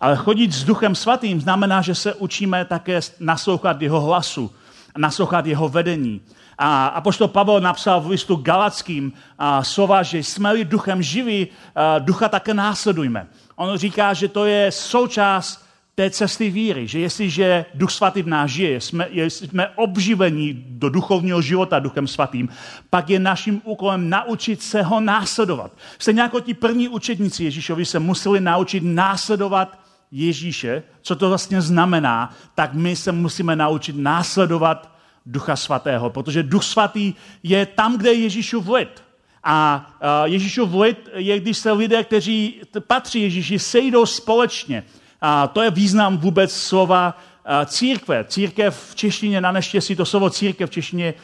Ale 0.00 0.16
chodit 0.16 0.52
s 0.52 0.64
Duchem 0.64 0.94
Svatým 0.94 1.40
znamená, 1.40 1.82
že 1.82 1.94
se 1.94 2.14
učíme 2.14 2.64
také 2.64 3.00
naslouchat 3.20 3.82
jeho 3.82 4.00
hlasu, 4.00 4.50
naslouchat 4.98 5.46
jeho 5.46 5.68
vedení. 5.68 6.20
A 6.58 6.86
apoštol 6.86 7.28
Pavel 7.28 7.60
napsal 7.60 8.00
v 8.00 8.10
listu 8.10 8.36
Galackým 8.36 9.12
a, 9.38 9.64
slova, 9.64 10.02
že 10.02 10.18
jsme-li 10.18 10.64
duchem 10.64 11.02
živí, 11.02 11.48
a, 11.74 11.98
ducha 11.98 12.28
také 12.28 12.54
následujme. 12.54 13.26
On 13.56 13.78
říká, 13.78 14.14
že 14.14 14.28
to 14.28 14.44
je 14.44 14.72
součást 14.72 15.69
té 16.00 16.10
cesty 16.10 16.50
víry, 16.50 16.86
že 16.86 16.98
jestliže 16.98 17.64
Duch 17.74 17.90
Svatý 17.90 18.22
v 18.22 18.26
nás 18.26 18.50
žije, 18.50 18.80
jsme, 18.80 19.08
jsme 19.12 19.68
obživení 19.68 20.64
do 20.68 20.88
duchovního 20.88 21.42
života 21.42 21.78
Duchem 21.78 22.06
Svatým, 22.06 22.48
pak 22.90 23.10
je 23.10 23.18
naším 23.18 23.60
úkolem 23.64 24.10
naučit 24.10 24.62
se 24.62 24.82
ho 24.82 25.00
následovat. 25.00 25.72
Stejně 25.98 26.20
jako 26.20 26.40
ti 26.40 26.54
první 26.54 26.88
učedníci 26.88 27.44
Ježíšovi 27.44 27.84
se 27.84 27.98
museli 27.98 28.40
naučit 28.40 28.80
následovat 28.80 29.78
Ježíše, 30.12 30.82
co 31.02 31.16
to 31.16 31.28
vlastně 31.28 31.60
znamená, 31.60 32.34
tak 32.54 32.74
my 32.74 32.96
se 32.96 33.12
musíme 33.12 33.56
naučit 33.56 33.96
následovat 33.96 34.96
Ducha 35.26 35.56
Svatého, 35.56 36.10
protože 36.10 36.42
Duch 36.42 36.64
Svatý 36.64 37.14
je 37.42 37.66
tam, 37.66 37.98
kde 37.98 38.12
je 38.12 38.20
Ježíšův 38.20 38.68
lid. 38.68 39.04
A 39.44 39.86
Ježíšův 40.24 40.74
lid 40.74 41.08
je, 41.14 41.40
když 41.40 41.58
se 41.58 41.72
lidé, 41.72 42.04
kteří 42.04 42.60
patří 42.86 43.22
Ježíši, 43.22 43.58
sejdou 43.58 44.06
společně 44.06 44.84
a 45.20 45.46
to 45.46 45.62
je 45.62 45.70
význam 45.70 46.18
vůbec 46.18 46.52
slova 46.52 47.18
církve. 47.66 48.24
Církev 48.24 48.90
v 48.90 48.94
češtině, 48.94 49.40
na 49.40 49.52
neštěstí 49.52 49.96
to 49.96 50.04
slovo 50.04 50.30
církev 50.30 50.70
v 50.70 50.72
češtině 50.72 51.14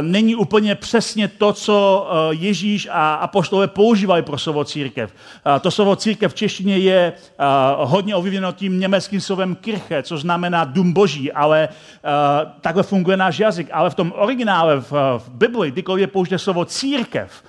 není 0.00 0.34
úplně 0.34 0.74
přesně 0.74 1.28
to, 1.28 1.52
co 1.52 2.06
Ježíš 2.30 2.88
a 2.90 3.14
apoštolové 3.14 3.68
používali 3.68 4.22
pro 4.22 4.38
slovo 4.38 4.64
církev. 4.64 5.14
To 5.60 5.70
slovo 5.70 5.96
církev 5.96 6.32
v 6.32 6.34
češtině 6.34 6.78
je 6.78 7.12
hodně 7.76 8.16
ovlivněno 8.16 8.52
tím 8.52 8.80
německým 8.80 9.20
slovem 9.20 9.54
kirche, 9.54 10.02
co 10.02 10.18
znamená 10.18 10.64
dům 10.64 10.92
boží, 10.92 11.32
ale 11.32 11.68
takhle 12.60 12.82
funguje 12.82 13.16
náš 13.16 13.38
jazyk. 13.38 13.68
Ale 13.72 13.90
v 13.90 13.94
tom 13.94 14.12
originále 14.16 14.80
v, 14.80 14.92
v 15.18 15.28
Bibli, 15.28 15.70
kdykoliv 15.70 16.00
je 16.00 16.06
použité 16.06 16.38
slovo 16.38 16.64
církev, 16.64 17.42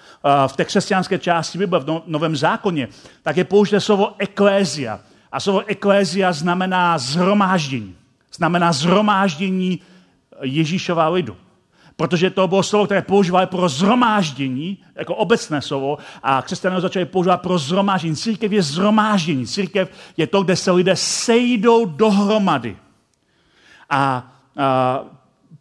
v 0.47 0.55
té 0.55 0.65
křesťanské 0.65 1.17
části 1.17 1.57
Bible, 1.57 1.79
v 1.79 1.85
no, 1.85 2.03
Novém 2.07 2.35
zákoně, 2.35 2.87
tak 3.23 3.37
je 3.37 3.43
použité 3.43 3.79
slovo 3.79 4.13
eklézia. 4.17 4.99
A 5.31 5.39
slovo 5.39 5.63
eklézia 5.65 6.33
znamená 6.33 6.97
zhromáždění. 6.97 7.95
Znamená 8.33 8.73
zhromáždění 8.73 9.79
Ježíšova 10.41 11.09
lidu. 11.09 11.37
Protože 11.95 12.29
to 12.29 12.47
bylo 12.47 12.63
slovo, 12.63 12.85
které 12.85 13.01
používali 13.01 13.47
pro 13.47 13.69
zhromáždění, 13.69 14.77
jako 14.95 15.15
obecné 15.15 15.61
slovo, 15.61 15.97
a 16.23 16.41
křesťané 16.41 16.81
začali 16.81 17.05
používat 17.05 17.41
pro 17.41 17.57
zhromáždění. 17.57 18.15
Církev 18.15 18.51
je 18.51 18.61
zhromáždění. 18.61 19.47
Církev 19.47 19.89
je 20.17 20.27
to, 20.27 20.43
kde 20.43 20.55
se 20.55 20.71
lidé 20.71 20.95
sejdou 20.95 21.85
dohromady. 21.85 22.77
A, 23.89 24.31
a 24.57 25.03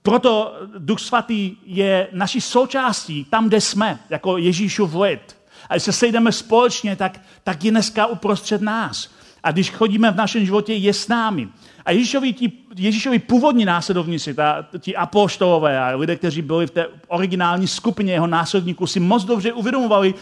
proto 0.03 0.55
Duch 0.79 1.01
Svatý 1.01 1.57
je 1.65 2.09
naší 2.13 2.41
součástí 2.41 3.25
tam, 3.25 3.49
kde 3.49 3.61
jsme, 3.61 3.99
jako 4.11 4.39
Ježíšův 4.39 4.95
lid. 4.95 5.37
A 5.69 5.75
když 5.75 5.83
se 5.83 5.93
sejdeme 5.93 6.33
společně, 6.33 6.97
tak, 6.97 7.21
tak 7.45 7.65
je 7.65 7.71
dneska 7.71 8.07
uprostřed 8.07 8.63
nás. 8.63 9.11
A 9.47 9.53
když 9.53 9.71
chodíme 9.71 10.11
v 10.11 10.17
našem 10.17 10.45
životě, 10.45 10.75
je 10.75 10.95
s 10.95 11.09
námi. 11.09 11.49
A 11.85 11.91
Ježíšovi, 11.91 12.33
tí, 12.33 12.53
Ježíšovi 12.77 13.19
původní 13.19 13.65
následovníci, 13.65 14.35
ta, 14.35 14.67
ti 14.79 14.97
apoštolové 14.97 15.81
a 15.81 15.97
lidé, 15.97 16.17
kteří 16.17 16.43
byli 16.43 16.67
v 16.67 16.71
té 16.71 16.87
originální 17.09 17.69
skupině 17.69 18.13
jeho 18.13 18.27
následníků, 18.27 18.87
si 18.87 19.01
moc 19.01 19.25
dobře 19.25 19.53
uvědomovali, 19.53 20.15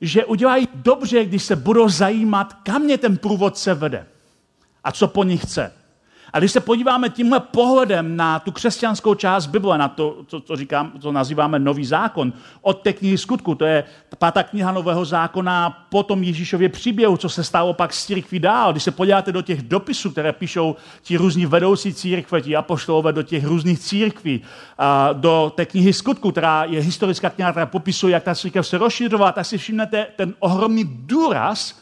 že 0.00 0.24
udělají 0.24 0.68
dobře, 0.74 1.24
když 1.24 1.42
se 1.42 1.56
budou 1.56 1.88
zajímat, 1.88 2.52
kam 2.52 2.82
mě 2.82 2.98
ten 2.98 3.16
průvodce 3.16 3.74
vede 3.74 4.06
a 4.84 4.92
co 4.92 5.08
po 5.08 5.24
nich 5.24 5.42
chce. 5.42 5.72
A 6.32 6.38
když 6.38 6.52
se 6.52 6.60
podíváme 6.60 7.08
tímhle 7.08 7.40
pohledem 7.40 8.16
na 8.16 8.38
tu 8.38 8.52
křesťanskou 8.52 9.14
část 9.14 9.46
Bible, 9.46 9.78
na 9.78 9.88
to, 9.88 10.16
co, 10.26 10.40
co, 10.40 10.56
říkám, 10.56 10.92
co 11.00 11.12
nazýváme 11.12 11.58
Nový 11.58 11.84
zákon, 11.84 12.32
od 12.62 12.82
té 12.82 12.92
knihy 12.92 13.18
skutku, 13.18 13.54
to 13.54 13.64
je 13.64 13.84
pátá 14.18 14.42
kniha 14.42 14.72
Nového 14.72 15.04
zákona, 15.04 15.86
potom 15.90 16.22
Ježíšově 16.22 16.68
příběhu, 16.68 17.16
co 17.16 17.28
se 17.28 17.44
stalo 17.44 17.74
pak 17.74 17.92
s 17.92 18.06
církví 18.06 18.38
dál. 18.38 18.72
Když 18.72 18.82
se 18.82 18.90
podíváte 18.90 19.32
do 19.32 19.42
těch 19.42 19.62
dopisů, 19.62 20.10
které 20.10 20.32
píšou 20.32 20.76
ti 21.02 21.16
různí 21.16 21.46
vedoucí 21.46 21.94
církve, 21.94 22.40
ti 22.40 22.56
apoštolové 22.56 23.12
do 23.12 23.22
těch 23.22 23.44
různých 23.44 23.78
církví, 23.78 24.42
a 24.78 25.12
do 25.12 25.52
té 25.54 25.66
knihy 25.66 25.92
skutku, 25.92 26.32
která 26.32 26.64
je 26.64 26.80
historická 26.80 27.30
kniha, 27.30 27.50
která 27.50 27.66
popisuje, 27.66 28.12
jak 28.12 28.22
ta 28.22 28.34
církev 28.34 28.66
se 28.66 28.78
rozšiřovala, 28.78 29.32
tak 29.32 29.46
si 29.46 29.58
všimnete 29.58 30.06
ten 30.16 30.34
ohromný 30.38 30.84
důraz, 30.84 31.80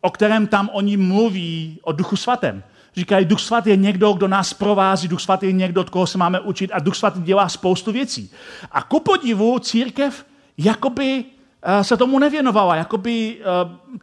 o 0.00 0.10
kterém 0.10 0.46
tam 0.46 0.70
oni 0.72 0.96
mluví 0.96 1.78
o 1.82 1.92
duchu 1.92 2.16
svatém. 2.16 2.62
Říkají, 3.00 3.24
Duch 3.24 3.40
Svatý 3.40 3.70
je 3.70 3.76
někdo, 3.76 4.12
kdo 4.12 4.28
nás 4.28 4.54
provází, 4.54 5.08
Duch 5.08 5.20
Svatý 5.20 5.46
je 5.46 5.52
někdo, 5.52 5.80
od 5.80 5.90
koho 5.90 6.06
se 6.06 6.18
máme 6.18 6.40
učit 6.40 6.70
a 6.74 6.78
Duch 6.78 6.96
Svatý 6.96 7.22
dělá 7.22 7.48
spoustu 7.48 7.92
věcí. 7.92 8.30
A 8.72 8.82
ku 8.82 9.00
podivu 9.00 9.58
církev 9.58 10.26
jakoby 10.58 11.24
eh, 11.62 11.84
se 11.84 11.96
tomu 11.96 12.18
nevěnovala, 12.18 12.76
jakoby 12.76 13.36
eh, 13.40 13.44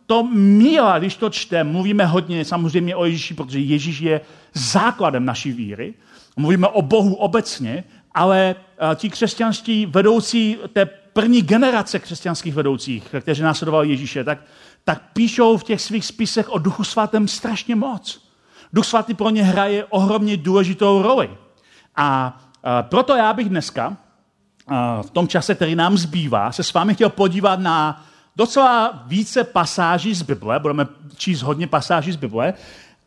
to 0.05 0.23
míla, 0.33 0.99
když 0.99 1.15
to 1.15 1.29
čte. 1.29 1.63
Mluvíme 1.63 2.05
hodně 2.05 2.45
samozřejmě 2.45 2.95
o 2.95 3.05
Ježíši, 3.05 3.33
protože 3.33 3.59
Ježíš 3.59 3.99
je 3.99 4.21
základem 4.53 5.25
naší 5.25 5.51
víry. 5.51 5.93
Mluvíme 6.37 6.67
o 6.67 6.81
Bohu 6.81 7.15
obecně, 7.15 7.83
ale 8.13 8.55
eh, 8.55 8.95
ti 8.95 9.09
křesťanští 9.09 9.85
vedoucí 9.85 10.57
té 10.73 10.85
první 11.13 11.41
generace 11.41 11.99
křesťanských 11.99 12.53
vedoucích, 12.53 13.15
kteří 13.21 13.41
následovali 13.41 13.89
Ježíše, 13.89 14.23
tak, 14.23 14.39
tak 14.83 15.01
píšou 15.13 15.57
v 15.57 15.63
těch 15.63 15.81
svých 15.81 16.05
spisech 16.05 16.49
o 16.49 16.57
Duchu 16.57 16.83
Svatém 16.83 17.27
strašně 17.27 17.75
moc. 17.75 18.26
Duch 18.73 18.85
svatý 18.85 19.13
pro 19.13 19.29
ně 19.29 19.43
hraje 19.43 19.85
ohromně 19.85 20.37
důležitou 20.37 21.01
roli. 21.01 21.29
A 21.95 22.37
proto 22.81 23.15
já 23.15 23.33
bych 23.33 23.49
dneska, 23.49 23.97
v 25.01 25.09
tom 25.09 25.27
čase, 25.27 25.55
který 25.55 25.75
nám 25.75 25.97
zbývá, 25.97 26.51
se 26.51 26.63
s 26.63 26.73
vámi 26.73 26.93
chtěl 26.93 27.09
podívat 27.09 27.59
na 27.59 28.05
docela 28.35 29.03
více 29.05 29.43
pasáží 29.43 30.13
z 30.13 30.21
Bible, 30.21 30.59
budeme 30.59 30.87
číst 31.15 31.41
hodně 31.41 31.67
pasáží 31.67 32.11
z 32.11 32.15
Bible, 32.15 32.53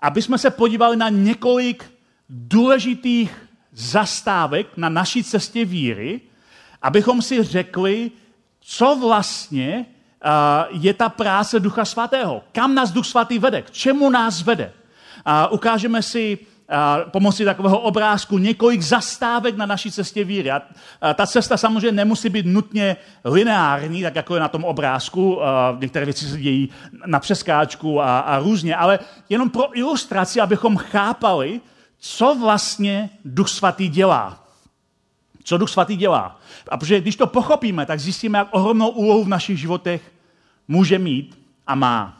aby 0.00 0.22
jsme 0.22 0.38
se 0.38 0.50
podívali 0.50 0.96
na 0.96 1.08
několik 1.08 1.84
důležitých 2.28 3.48
zastávek 3.72 4.66
na 4.76 4.88
naší 4.88 5.24
cestě 5.24 5.64
víry, 5.64 6.20
abychom 6.82 7.22
si 7.22 7.42
řekli, 7.42 8.10
co 8.60 8.96
vlastně 8.96 9.86
je 10.70 10.94
ta 10.94 11.08
práce 11.08 11.60
Ducha 11.60 11.84
Svatého. 11.84 12.42
Kam 12.52 12.74
nás 12.74 12.90
Duch 12.90 13.06
Svatý 13.06 13.38
vede? 13.38 13.62
K 13.62 13.70
čemu 13.70 14.10
nás 14.10 14.42
vede? 14.42 14.72
A 15.24 15.48
ukážeme 15.48 16.02
si 16.02 16.38
pomocí 17.10 17.44
takového 17.44 17.78
obrázku 17.78 18.38
několik 18.38 18.82
zastávek 18.82 19.56
na 19.56 19.66
naší 19.66 19.90
cestě 19.90 20.24
víry. 20.24 20.50
A 20.50 20.62
ta 21.14 21.26
cesta 21.26 21.56
samozřejmě 21.56 21.92
nemusí 21.92 22.28
být 22.28 22.46
nutně 22.46 22.96
lineární, 23.24 24.02
tak 24.02 24.16
jako 24.16 24.34
je 24.34 24.40
na 24.40 24.48
tom 24.48 24.64
obrázku. 24.64 25.40
Některé 25.78 26.04
věci 26.04 26.28
se 26.28 26.38
dějí 26.38 26.68
na 27.06 27.20
přeskáčku 27.20 28.00
a, 28.00 28.20
a 28.20 28.38
různě, 28.38 28.76
ale 28.76 28.98
jenom 29.28 29.50
pro 29.50 29.78
ilustraci, 29.78 30.40
abychom 30.40 30.76
chápali, 30.76 31.60
co 31.98 32.34
vlastně 32.40 33.10
Duch 33.24 33.48
Svatý 33.48 33.88
dělá. 33.88 34.44
Co 35.44 35.58
Duch 35.58 35.70
Svatý 35.70 35.96
dělá. 35.96 36.40
A 36.68 36.76
protože 36.76 37.00
když 37.00 37.16
to 37.16 37.26
pochopíme, 37.26 37.86
tak 37.86 38.00
zjistíme, 38.00 38.38
jak 38.38 38.48
ohromnou 38.50 38.88
úlohu 38.88 39.24
v 39.24 39.28
našich 39.28 39.60
životech 39.60 40.12
může 40.68 40.98
mít 40.98 41.38
a 41.66 41.74
má. 41.74 42.16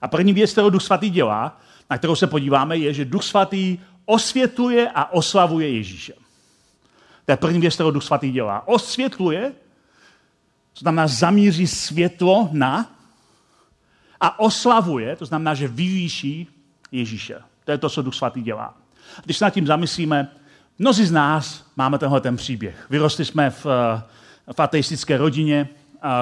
A 0.00 0.08
první 0.08 0.32
věc, 0.32 0.52
kterou 0.52 0.70
Duch 0.70 0.82
Svatý 0.82 1.10
dělá, 1.10 1.60
na 1.92 1.98
kterou 1.98 2.16
se 2.16 2.26
podíváme, 2.26 2.76
je, 2.76 2.94
že 2.94 3.04
Duch 3.04 3.22
Svatý 3.22 3.78
osvětluje 4.04 4.90
a 4.94 5.12
oslavuje 5.12 5.70
Ježíše. 5.70 6.12
To 7.24 7.32
je 7.32 7.36
první 7.36 7.60
věc, 7.60 7.74
kterou 7.74 7.90
Duch 7.90 8.04
Svatý 8.04 8.32
dělá. 8.32 8.68
Osvětluje, 8.68 9.52
to 10.72 10.80
znamená 10.80 11.06
zamíří 11.06 11.66
světlo 11.66 12.48
na 12.52 12.96
a 14.20 14.40
oslavuje, 14.40 15.16
to 15.16 15.26
znamená, 15.26 15.54
že 15.54 15.68
vyvýší 15.68 16.46
Ježíše. 16.92 17.38
To 17.64 17.70
je 17.70 17.78
to, 17.78 17.88
co 17.88 18.02
Duch 18.02 18.14
Svatý 18.14 18.42
dělá. 18.42 18.74
Když 19.24 19.36
se 19.36 19.44
nad 19.44 19.50
tím 19.50 19.66
zamyslíme, 19.66 20.32
mnozí 20.78 21.06
z 21.06 21.12
nás 21.12 21.66
máme 21.76 21.98
tenhle 21.98 22.20
ten 22.20 22.36
příběh. 22.36 22.86
Vyrostli 22.90 23.24
jsme 23.24 23.50
v, 23.50 23.64
v 24.52 24.60
ateistické 24.60 25.16
rodině, 25.16 25.68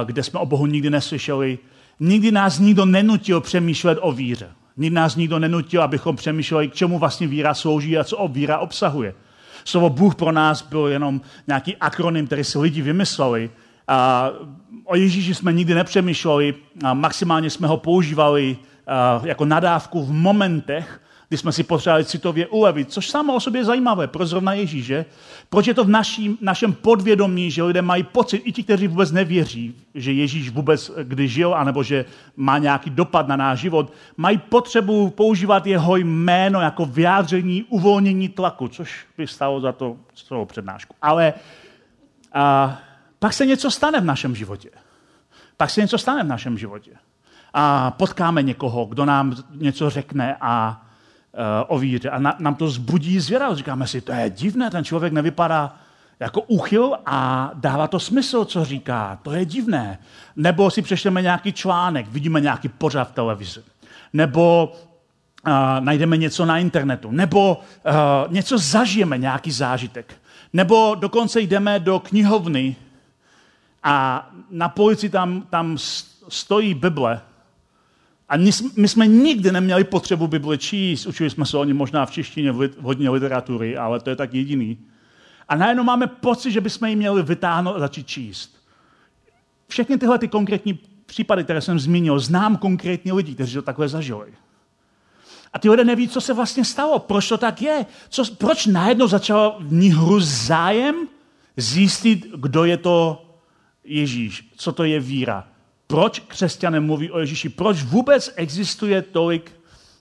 kde 0.04 0.22
jsme 0.22 0.40
o 0.40 0.46
Bohu 0.46 0.66
nikdy 0.66 0.90
neslyšeli. 0.90 1.58
Nikdy 2.00 2.30
nás 2.30 2.58
nikdo 2.58 2.84
nenutil 2.84 3.40
přemýšlet 3.40 3.98
o 4.00 4.12
víře. 4.12 4.52
Nás 4.76 5.16
nikdo 5.16 5.38
nenutil, 5.38 5.82
abychom 5.82 6.16
přemýšleli, 6.16 6.68
k 6.68 6.74
čemu 6.74 6.98
vlastně 6.98 7.26
víra 7.26 7.54
slouží 7.54 7.98
a 7.98 8.04
co 8.04 8.28
víra 8.28 8.58
obsahuje. 8.58 9.14
Slovo 9.64 9.90
Bůh 9.90 10.14
pro 10.14 10.32
nás 10.32 10.62
byl 10.62 10.86
jenom 10.86 11.20
nějaký 11.46 11.76
akronym, 11.76 12.26
který 12.26 12.44
si 12.44 12.58
lidi 12.58 12.82
vymysleli. 12.82 13.50
A 13.88 14.30
o 14.84 14.96
Ježíši 14.96 15.34
jsme 15.34 15.52
nikdy 15.52 15.74
nepřemýšleli, 15.74 16.54
a 16.84 16.94
maximálně 16.94 17.50
jsme 17.50 17.68
ho 17.68 17.76
používali 17.76 18.56
jako 19.22 19.44
nadávku 19.44 20.04
v 20.04 20.12
momentech, 20.12 21.00
kdy 21.30 21.38
jsme 21.38 21.52
si 21.52 21.62
potřebovali 21.62 22.04
citově 22.04 22.46
ulevit, 22.46 22.92
což 22.92 23.10
samo 23.10 23.34
o 23.34 23.40
sobě 23.40 23.60
je 23.60 23.64
zajímavé, 23.64 24.06
pro 24.06 24.26
zrovna 24.26 24.52
Ježíše. 24.52 25.04
Proč 25.50 25.66
je 25.66 25.75
to 25.75 25.84
v 25.84 25.88
naší, 25.88 26.38
našem 26.40 26.72
podvědomí, 26.72 27.50
že 27.50 27.62
lidé 27.62 27.82
mají 27.82 28.02
pocit, 28.02 28.37
i 28.37 28.52
ti, 28.52 28.62
kteří 28.62 28.88
vůbec 28.88 29.12
nevěří, 29.12 29.75
že 29.94 30.12
Ježíš 30.12 30.50
vůbec 30.50 30.90
kdy 31.02 31.28
žil, 31.28 31.54
anebo 31.54 31.82
že 31.82 32.04
má 32.37 32.58
nějaký 32.58 32.90
dopad 32.90 33.28
na 33.28 33.37
náš 33.37 33.60
život, 33.60 33.92
mají 34.16 34.38
potřebu 34.38 35.10
používat 35.10 35.66
jeho 35.66 35.96
jméno 35.96 36.60
jako 36.60 36.84
vyjádření 36.84 37.64
uvolnění 37.64 38.28
tlaku, 38.28 38.68
což 38.68 39.06
by 39.18 39.26
stalo 39.26 39.60
za 39.60 39.72
to 39.72 39.96
celou 40.14 40.44
přednášku. 40.44 40.94
Ale 41.02 41.34
a, 42.32 42.78
pak 43.18 43.32
se 43.32 43.46
něco 43.46 43.70
stane 43.70 44.00
v 44.00 44.04
našem 44.04 44.34
životě. 44.34 44.70
Pak 45.56 45.70
se 45.70 45.80
něco 45.80 45.99
stane 45.99 46.25
v 46.25 46.28
našem 46.28 46.58
životě. 46.58 46.90
A 47.54 47.90
potkáme 47.90 48.42
někoho, 48.42 48.84
kdo 48.84 49.04
nám 49.04 49.37
něco 49.54 49.90
řekne 49.90 50.37
a 50.40 50.82
o 51.66 51.78
víře 51.78 52.10
a 52.10 52.18
na, 52.18 52.37
nám 52.38 52.54
to 52.54 52.70
zbudí 52.70 53.20
zvěra. 53.20 53.54
Říkáme 53.54 53.87
si, 53.87 54.00
to 54.00 54.12
je 54.12 54.30
divné, 54.30 54.70
ten 54.70 54.84
člověk 54.84 55.12
nevypadá 55.12 55.76
jako 56.20 56.40
úchyl 56.40 56.96
a 57.06 57.50
dává 57.54 57.87
to 57.87 58.00
smysl, 58.00 58.44
co 58.44 58.64
říká. 58.64 59.18
To 59.22 59.32
je 59.32 59.44
divné. 59.44 59.99
Nebo 60.37 60.70
si 60.70 60.82
přečteme 60.82 61.22
nějaký 61.22 61.52
článek, 61.52 62.08
vidíme 62.08 62.40
nějaký 62.40 62.68
pořad 62.68 63.08
v 63.08 63.12
televizi. 63.12 63.60
Nebo 64.12 64.72
uh, 65.46 65.52
najdeme 65.80 66.16
něco 66.16 66.46
na 66.46 66.58
internetu. 66.58 67.10
Nebo 67.10 67.56
uh, 67.56 68.32
něco 68.32 68.58
zažijeme, 68.58 69.18
nějaký 69.18 69.50
zážitek. 69.50 70.14
Nebo 70.52 70.94
dokonce 70.94 71.40
jdeme 71.40 71.80
do 71.80 71.99
knihovny 71.99 72.76
a 73.82 74.28
na 74.50 74.68
polici 74.68 75.08
tam, 75.08 75.42
tam 75.50 75.78
stojí 76.28 76.75
Bible 76.75 77.20
A 78.30 78.37
my 78.76 78.88
jsme 78.88 79.06
nikdy 79.06 79.52
neměli 79.52 79.84
potřebu 79.84 80.26
Bibli 80.26 80.58
číst, 80.58 81.06
učili 81.06 81.30
jsme 81.30 81.46
se 81.46 81.56
o 81.56 81.64
ní 81.64 81.72
možná 81.72 82.06
v 82.06 82.10
češtině, 82.10 82.52
v 82.52 82.82
hodně 82.82 83.10
literatury, 83.10 83.76
ale 83.76 84.00
to 84.00 84.10
je 84.10 84.16
tak 84.16 84.34
jediný. 84.34 84.78
A 85.49 85.56
najednou 85.56 85.84
máme 85.84 86.06
pocit, 86.06 86.52
že 86.52 86.60
bychom 86.60 86.88
ji 86.88 86.96
měli 86.96 87.22
vytáhnout 87.22 87.76
a 87.76 87.78
začít 87.78 88.06
číst. 88.06 88.56
Všechny 89.68 89.99
tyhle 89.99 90.18
ty 90.18 90.28
konkrétní 90.28 90.78
případy, 91.06 91.44
které 91.44 91.60
jsem 91.60 91.78
zmínil, 91.78 92.18
znám 92.18 92.56
konkrétní 92.56 93.12
lidi, 93.12 93.34
kteří 93.34 93.54
to 93.54 93.62
takhle 93.62 93.88
zažili. 93.88 94.34
A 95.52 95.58
ty 95.58 95.70
lidé 95.70 95.84
neví, 95.84 96.08
co 96.08 96.20
se 96.20 96.34
vlastně 96.34 96.64
stalo, 96.64 96.99
proč 96.99 97.28
to 97.28 97.38
tak 97.38 97.62
je, 97.62 97.87
co, 98.08 98.34
proč 98.34 98.66
najednou 98.66 99.08
začal 99.08 99.56
v 99.60 99.72
ní 99.72 99.90
hru 99.90 100.20
zájem 100.20 100.94
zjistit, 101.56 102.26
kdo 102.37 102.64
je 102.64 102.76
to 102.76 103.26
Ježíš, 103.84 104.50
co 104.56 104.72
to 104.72 104.84
je 104.84 105.00
víra. 105.00 105.50
Proč 105.90 106.20
křesťané 106.20 106.80
mluví 106.80 107.11
o 107.11 107.18
Ježíši? 107.18 107.49
Proč 107.49 107.82
vůbec 107.82 108.32
existuje 108.37 109.02
tolik 109.02 109.52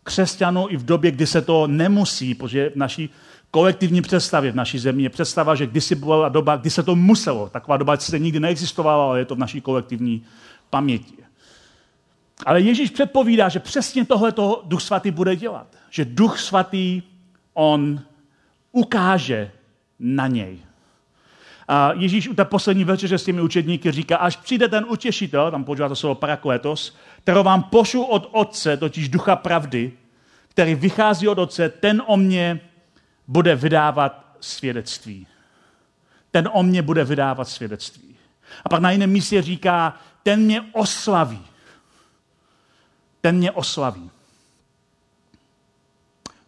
křesťanů 0.04 0.68
i 0.70 0.78
v 0.78 0.86
době, 0.86 1.12
kdy 1.12 1.28
se 1.28 1.42
to 1.42 1.68
nemusí, 1.68 2.36
protože 2.36 2.70
v 2.70 2.76
naší 2.76 3.10
kolektivní 3.52 4.02
představě 4.02 4.52
v 4.52 4.56
naší 4.56 4.80
zemi 4.80 5.04
je 5.04 5.10
představa, 5.10 5.56
že 5.56 5.68
kdysi 5.68 5.96
byla 5.96 6.30
doba, 6.30 6.56
kdy 6.56 6.70
se 6.70 6.84
to 6.84 6.96
muselo. 6.96 7.50
Taková 7.50 7.78
doba 7.78 7.98
se 7.98 8.20
nikdy 8.20 8.40
neexistovala, 8.40 9.04
ale 9.04 9.20
je 9.20 9.26
to 9.26 9.36
v 9.36 9.40
naší 9.40 9.62
kolektivní 9.62 10.24
paměti. 10.70 11.18
Ale 12.46 12.62
Ježíš 12.62 12.90
předpovídá, 12.90 13.50
že 13.50 13.60
přesně 13.60 14.06
tohle 14.06 14.32
toho 14.32 14.62
Duch 14.66 14.82
Svatý 14.82 15.12
bude 15.12 15.36
dělat. 15.36 15.76
Že 15.90 16.06
Duch 16.06 16.40
Svatý, 16.40 17.02
on 17.54 18.02
ukáže 18.72 19.52
na 20.00 20.28
něj. 20.28 20.69
A 21.72 21.94
Ježíš 21.94 22.28
u 22.28 22.34
té 22.34 22.46
poslední 22.46 22.84
večeře 22.84 23.18
s 23.18 23.24
těmi 23.24 23.42
učedníky 23.42 23.92
říká, 23.92 24.18
až 24.18 24.36
přijde 24.36 24.68
ten 24.68 24.86
utěšitel, 24.90 25.52
tam 25.52 25.64
používá 25.64 25.90
to 25.90 25.96
slovo 25.96 26.16
parakletos, 26.16 26.98
kterou 27.22 27.44
vám 27.44 27.64
pošlu 27.64 28.06
od 28.06 28.30
Otce, 28.32 28.78
totiž 28.78 29.10
ducha 29.10 29.36
pravdy, 29.36 29.92
který 30.48 30.76
vychází 30.76 31.28
od 31.28 31.40
Otce, 31.40 31.70
ten 31.70 32.04
o 32.06 32.18
mě 32.18 32.62
bude 33.28 33.56
vydávat 33.56 34.36
svědectví. 34.40 35.28
Ten 36.32 36.50
o 36.54 36.64
mě 36.64 36.82
bude 36.82 37.04
vydávat 37.04 37.50
svědectví. 37.50 38.16
A 38.66 38.70
pak 38.70 38.82
na 38.82 38.92
jiném 38.92 39.10
místě 39.10 39.42
říká, 39.42 39.98
ten 40.24 40.42
mě 40.42 40.62
oslaví. 40.72 41.46
Ten 43.22 43.36
mě 43.36 43.52
oslaví. 43.52 44.12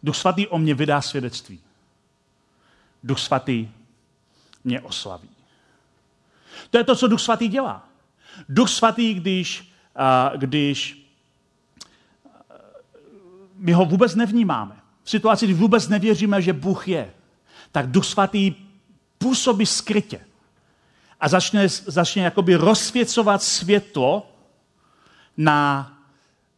Duch 0.02 0.16
svatý 0.16 0.46
o 0.46 0.58
mě 0.58 0.74
vydá 0.74 1.00
svědectví. 1.00 1.60
Duch 3.02 3.18
svatý 3.18 3.68
mě 4.64 4.80
oslaví. 4.80 5.28
To 6.70 6.78
je 6.78 6.84
to, 6.84 6.96
co 6.96 7.08
Duch 7.08 7.20
Svatý 7.20 7.48
dělá. 7.48 7.88
Duch 8.48 8.70
Svatý, 8.70 9.14
když, 9.14 9.72
když 10.36 11.08
my 13.56 13.72
ho 13.72 13.84
vůbec 13.84 14.14
nevnímáme, 14.14 14.76
v 15.04 15.10
situaci, 15.10 15.44
kdy 15.44 15.54
vůbec 15.54 15.88
nevěříme, 15.88 16.42
že 16.42 16.52
Bůh 16.52 16.88
je, 16.88 17.12
tak 17.72 17.90
Duch 17.90 18.04
Svatý 18.04 18.54
působí 19.18 19.66
skrytě 19.66 20.20
a 21.20 21.28
začne, 21.28 21.68
začne 21.68 22.22
jakoby 22.22 22.54
rozsvěcovat 22.54 23.42
světlo 23.42 24.30
na, 25.36 25.92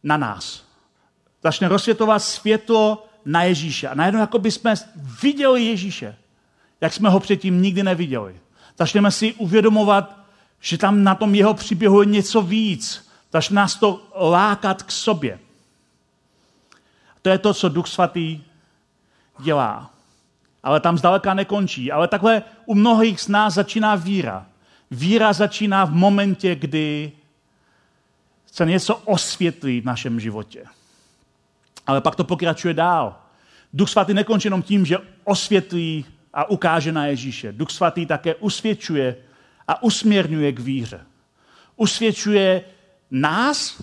na 0.03 0.17
nás. 0.17 0.65
Začne 1.43 1.67
rozsvětovat 1.67 2.19
světlo 2.19 3.07
na 3.25 3.43
Ježíše. 3.43 3.87
A 3.87 3.95
najednou 3.95 4.19
jako 4.19 4.39
jsme 4.43 4.73
viděli 5.21 5.63
Ježíše 5.63 6.17
jak 6.81 6.93
jsme 6.93 7.09
ho 7.09 7.19
předtím 7.19 7.61
nikdy 7.61 7.83
neviděli. 7.83 8.35
Začneme 8.77 9.11
si 9.11 9.33
uvědomovat, 9.33 10.19
že 10.59 10.77
tam 10.77 11.03
na 11.03 11.15
tom 11.15 11.35
jeho 11.35 11.53
příběhu 11.53 12.01
je 12.01 12.05
něco 12.05 12.41
víc. 12.41 13.09
Začne 13.31 13.55
nás 13.55 13.75
to 13.75 14.07
lákat 14.15 14.83
k 14.83 14.91
sobě. 14.91 15.39
To 17.21 17.29
je 17.29 17.37
to, 17.37 17.53
co 17.53 17.69
Duch 17.69 17.87
Svatý 17.87 18.41
dělá. 19.39 19.91
Ale 20.63 20.79
tam 20.79 20.97
zdaleka 20.97 21.33
nekončí. 21.33 21.91
Ale 21.91 22.07
takhle 22.07 22.43
u 22.65 22.75
mnohých 22.75 23.21
z 23.21 23.27
nás 23.27 23.53
začíná 23.53 23.95
víra. 23.95 24.45
Víra 24.91 25.33
začíná 25.33 25.85
v 25.85 25.91
momentě, 25.91 26.55
kdy 26.55 27.11
se 28.51 28.65
něco 28.65 28.95
osvětlí 28.95 29.81
v 29.81 29.85
našem 29.85 30.19
životě. 30.19 30.65
Ale 31.87 32.01
pak 32.01 32.15
to 32.15 32.23
pokračuje 32.23 32.73
dál. 32.73 33.15
Duch 33.73 33.89
Svatý 33.89 34.13
nekončí 34.13 34.45
jenom 34.45 34.61
tím, 34.61 34.85
že 34.85 34.97
osvětlí 35.23 36.05
a 36.35 36.49
ukáže 36.49 36.91
na 36.91 37.05
Ježíše. 37.05 37.51
Duch 37.51 37.71
svatý 37.71 38.05
také 38.05 38.35
usvědčuje 38.35 39.15
a 39.67 39.83
usměrňuje 39.83 40.51
k 40.51 40.59
víře. 40.59 40.99
Usvědčuje 41.75 42.61
nás 43.11 43.81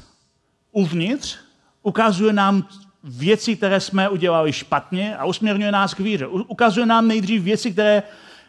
uvnitř, 0.73 1.39
ukazuje 1.83 2.33
nám 2.33 2.69
věci, 3.05 3.57
které 3.57 3.81
jsme 3.81 4.09
udělali 4.09 4.53
špatně 4.53 5.17
a 5.17 5.25
usměrňuje 5.25 5.73
nás 5.73 5.95
k 5.95 6.01
víře. 6.01 6.27
Ukazuje 6.27 6.87
nám 6.87 7.09
nejdřív 7.09 7.43
věci, 7.43 7.73
které 7.73 8.03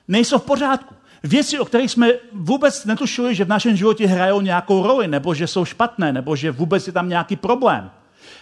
nejsou 0.08 0.40
v 0.40 0.46
pořádku. 0.46 0.96
Věci, 1.24 1.60
o 1.60 1.66
kterých 1.66 1.92
jsme 1.92 2.12
vůbec 2.32 2.86
netušili, 2.86 3.36
že 3.36 3.46
v 3.46 3.48
našem 3.48 3.76
životě 3.76 4.08
hrajou 4.08 4.42
nějakou 4.42 4.84
roli, 4.84 5.08
nebo 5.08 5.34
že 5.34 5.48
jsou 5.48 5.66
špatné, 5.66 6.14
nebo 6.14 6.36
že 6.36 6.52
vůbec 6.52 6.88
je 6.88 6.94
tam 6.94 7.10
nějaký 7.10 7.36
problém. 7.36 7.92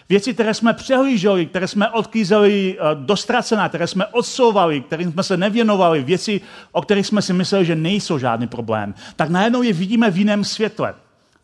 Věci, 0.10 0.34
které 0.34 0.54
jsme 0.54 0.74
přehlíželi, 0.74 1.46
které 1.46 1.68
jsme 1.68 1.90
odklízeli 1.90 2.78
eh, 2.80 2.84
do 2.94 3.16
ztracena, 3.16 3.70
které 3.70 3.88
jsme 3.88 4.06
odsouvali, 4.06 4.82
kterým 4.82 5.12
jsme 5.12 5.24
se 5.24 5.38
nevěnovali, 5.38 6.04
věci, 6.04 6.42
o 6.72 6.82
kterých 6.82 7.08
jsme 7.08 7.22
si 7.22 7.34
mysleli, 7.34 7.66
že 7.66 7.76
nejsou 7.76 8.18
žádný 8.18 8.48
problém, 8.48 8.94
tak 9.16 9.30
najednou 9.30 9.62
je 9.62 9.74
vidíme 9.74 10.12
v 10.12 10.18
jiném 10.18 10.44
světle. 10.44 10.94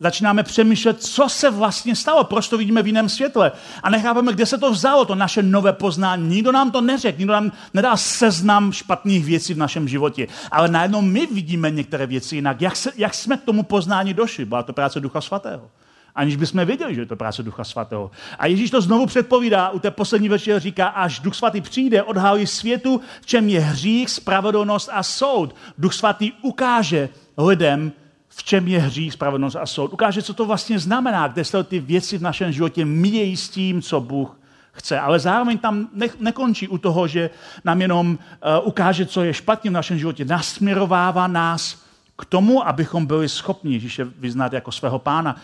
Začínáme 0.00 0.42
přemýšlet, 0.42 1.02
co 1.02 1.28
se 1.28 1.50
vlastně 1.50 1.96
stalo, 1.96 2.24
proč 2.24 2.48
to 2.48 2.58
vidíme 2.58 2.82
v 2.82 2.86
jiném 2.86 3.08
světle. 3.08 3.52
A 3.82 3.90
nechápeme, 3.90 4.32
kde 4.32 4.46
se 4.46 4.58
to 4.58 4.70
vzalo, 4.70 5.04
to 5.04 5.14
naše 5.14 5.42
nové 5.42 5.72
poznání. 5.72 6.28
Nikdo 6.28 6.52
nám 6.52 6.70
to 6.70 6.80
neřekl, 6.80 7.18
nikdo 7.18 7.32
nám 7.32 7.52
nedá 7.74 7.96
seznam 7.96 8.72
špatných 8.72 9.24
věcí 9.24 9.54
v 9.54 9.58
našem 9.58 9.88
životě. 9.88 10.26
Ale 10.50 10.68
najednou 10.68 11.02
my 11.02 11.26
vidíme 11.26 11.70
některé 11.70 12.06
věci 12.06 12.36
jinak. 12.36 12.60
Jak, 12.60 12.76
se, 12.76 12.90
jak 12.96 13.14
jsme 13.14 13.36
k 13.36 13.42
tomu 13.42 13.62
poznání 13.62 14.14
došli? 14.14 14.44
Byla 14.44 14.62
to 14.62 14.72
práce 14.72 15.00
Ducha 15.00 15.20
Svatého 15.20 15.70
aniž 16.18 16.36
bychom 16.36 16.64
věděli, 16.64 16.94
že 16.94 17.00
je 17.00 17.06
to 17.06 17.16
práce 17.16 17.42
Ducha 17.42 17.64
Svatého. 17.64 18.10
A 18.38 18.46
Ježíš 18.46 18.70
to 18.70 18.80
znovu 18.80 19.06
předpovídá, 19.06 19.70
u 19.70 19.78
té 19.78 19.90
poslední 19.90 20.28
večer 20.28 20.60
říká, 20.60 20.86
až 20.86 21.20
Duch 21.20 21.34
Svatý 21.34 21.60
přijde, 21.60 22.02
odhalí 22.02 22.46
světu, 22.46 23.00
v 23.20 23.26
čem 23.26 23.48
je 23.48 23.60
hřích, 23.60 24.10
spravedlnost 24.10 24.90
a 24.92 25.02
soud. 25.02 25.56
Duch 25.78 25.94
Svatý 25.94 26.32
ukáže 26.42 27.08
lidem, 27.38 27.92
v 28.28 28.44
čem 28.44 28.68
je 28.68 28.78
hřích, 28.78 29.12
spravedlnost 29.12 29.56
a 29.56 29.66
soud. 29.66 29.92
Ukáže, 29.92 30.22
co 30.22 30.34
to 30.34 30.44
vlastně 30.44 30.78
znamená, 30.78 31.28
kde 31.28 31.44
se 31.44 31.64
ty 31.64 31.78
věci 31.78 32.18
v 32.18 32.22
našem 32.22 32.52
životě 32.52 32.84
míjejí 32.84 33.36
s 33.36 33.48
tím, 33.48 33.82
co 33.82 34.00
Bůh 34.00 34.38
chce. 34.72 34.98
Ale 35.00 35.18
zároveň 35.18 35.58
tam 35.58 35.88
ne, 35.94 36.06
nekončí 36.20 36.68
u 36.68 36.78
toho, 36.78 37.08
že 37.08 37.30
nám 37.64 37.82
jenom 37.82 38.10
uh, 38.10 38.68
ukáže, 38.68 39.06
co 39.06 39.22
je 39.22 39.34
špatně 39.34 39.70
v 39.70 39.72
našem 39.72 39.98
životě. 39.98 40.24
Nasměrovává 40.24 41.26
nás 41.26 41.88
k 42.18 42.24
tomu, 42.24 42.68
abychom 42.68 43.06
byli 43.06 43.28
schopni 43.28 43.72
Ježíše 43.72 44.04
vyznat 44.04 44.52
jako 44.52 44.72
svého 44.72 44.98
pána. 44.98 45.36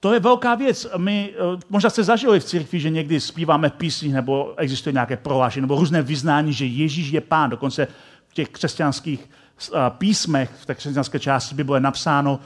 To 0.00 0.14
je 0.14 0.20
velká 0.20 0.54
věc. 0.54 0.86
My 0.96 1.30
eh, 1.32 1.60
možná 1.70 1.90
jste 1.90 2.04
zažili 2.04 2.40
v 2.40 2.44
církvi, 2.44 2.80
že 2.80 2.90
někdy 2.90 3.20
zpíváme 3.20 3.70
písni, 3.70 4.12
nebo 4.12 4.54
existuje 4.56 4.92
nějaké 4.92 5.16
prohlášení, 5.16 5.60
nebo 5.60 5.76
různé 5.76 6.02
vyznání, 6.02 6.52
že 6.52 6.66
Ježíš 6.66 7.10
je 7.10 7.20
pán. 7.20 7.50
Dokonce 7.50 7.88
v 8.28 8.34
těch 8.34 8.48
křesťanských 8.48 9.20
eh, 9.20 9.78
písmech, 9.90 10.50
v 10.60 10.66
té 10.66 10.74
křesťanské 10.74 11.18
části 11.18 11.54
Bible 11.54 11.76
je 11.76 11.80
napsáno, 11.80 12.40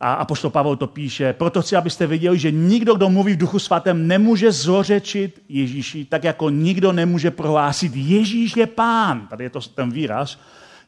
a 0.00 0.12
apoštol 0.12 0.50
Pavel 0.50 0.76
to 0.76 0.86
píše, 0.86 1.32
proto 1.32 1.62
chci, 1.62 1.76
abyste 1.76 2.06
viděli, 2.06 2.38
že 2.38 2.50
nikdo, 2.50 2.94
kdo 2.94 3.10
mluví 3.10 3.32
v 3.32 3.36
duchu 3.36 3.58
svatém, 3.58 4.06
nemůže 4.06 4.52
zlořečit 4.52 5.42
Ježíši, 5.48 6.04
tak 6.04 6.24
jako 6.24 6.50
nikdo 6.50 6.92
nemůže 6.92 7.30
prohlásit, 7.30 7.96
Ježíš 7.96 8.56
je 8.56 8.66
pán. 8.66 9.26
Tady 9.26 9.44
je 9.44 9.50
to 9.50 9.60
ten 9.60 9.90
výraz, 9.90 10.38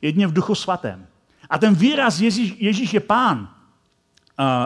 jedně 0.03 0.27
v 0.27 0.33
duchu 0.33 0.55
svatém. 0.55 1.07
A 1.51 1.59
ten 1.59 1.75
výraz 1.75 2.21
Ježíš, 2.21 2.55
Ježíš 2.59 2.95
je 2.95 3.01
pán, 3.01 3.56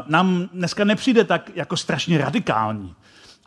nám 0.06 0.48
dneska 0.52 0.84
nepřijde 0.84 1.24
tak 1.24 1.50
jako 1.54 1.76
strašně 1.76 2.18
radikální. 2.18 2.94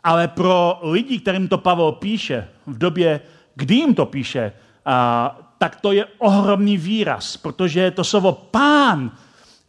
Ale 0.04 0.28
pro 0.28 0.78
lidi, 0.82 1.20
kterým 1.20 1.48
to 1.48 1.58
Pavel 1.58 1.92
píše, 1.92 2.48
v 2.66 2.78
době, 2.78 3.20
kdy 3.54 3.74
jim 3.74 3.94
to 3.94 4.06
píše, 4.06 4.52
tak 5.58 5.76
to 5.80 5.92
je 5.92 6.06
ohromný 6.18 6.76
výraz, 6.76 7.36
protože 7.36 7.90
to 7.90 8.04
slovo 8.04 8.32
pán 8.32 9.12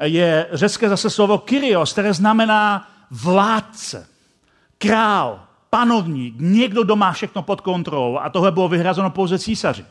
je 0.04 0.48
řecké 0.52 0.90
zase 0.90 1.10
slovo 1.10 1.38
kyrios, 1.38 1.92
které 1.92 2.14
znamená 2.14 2.90
vládce, 3.12 4.08
král, 4.78 5.44
panovník, 5.70 6.36
někdo, 6.40 6.84
kdo 6.84 6.96
má 6.96 7.12
všechno 7.12 7.42
pod 7.42 7.62
kontrolou. 7.62 8.18
A 8.18 8.30
tohle 8.30 8.52
bylo 8.52 8.68
vyhrazeno 8.68 9.10
pouze 9.10 9.40
císaři. 9.40 9.86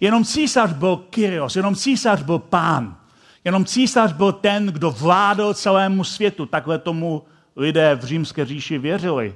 Jenom 0.00 0.24
císař 0.24 0.72
byl 0.72 0.96
kyrios, 0.96 1.56
jenom 1.56 1.74
císař 1.74 2.22
byl 2.22 2.38
pán. 2.38 2.96
Jenom 3.44 3.64
císař 3.64 4.12
byl 4.12 4.32
ten, 4.32 4.66
kdo 4.66 4.90
vládl 4.90 5.54
celému 5.54 6.04
světu. 6.04 6.46
Takhle 6.46 6.78
tomu 6.78 7.22
lidé 7.56 7.94
v 7.94 8.04
římské 8.04 8.44
říši 8.44 8.78
věřili. 8.78 9.34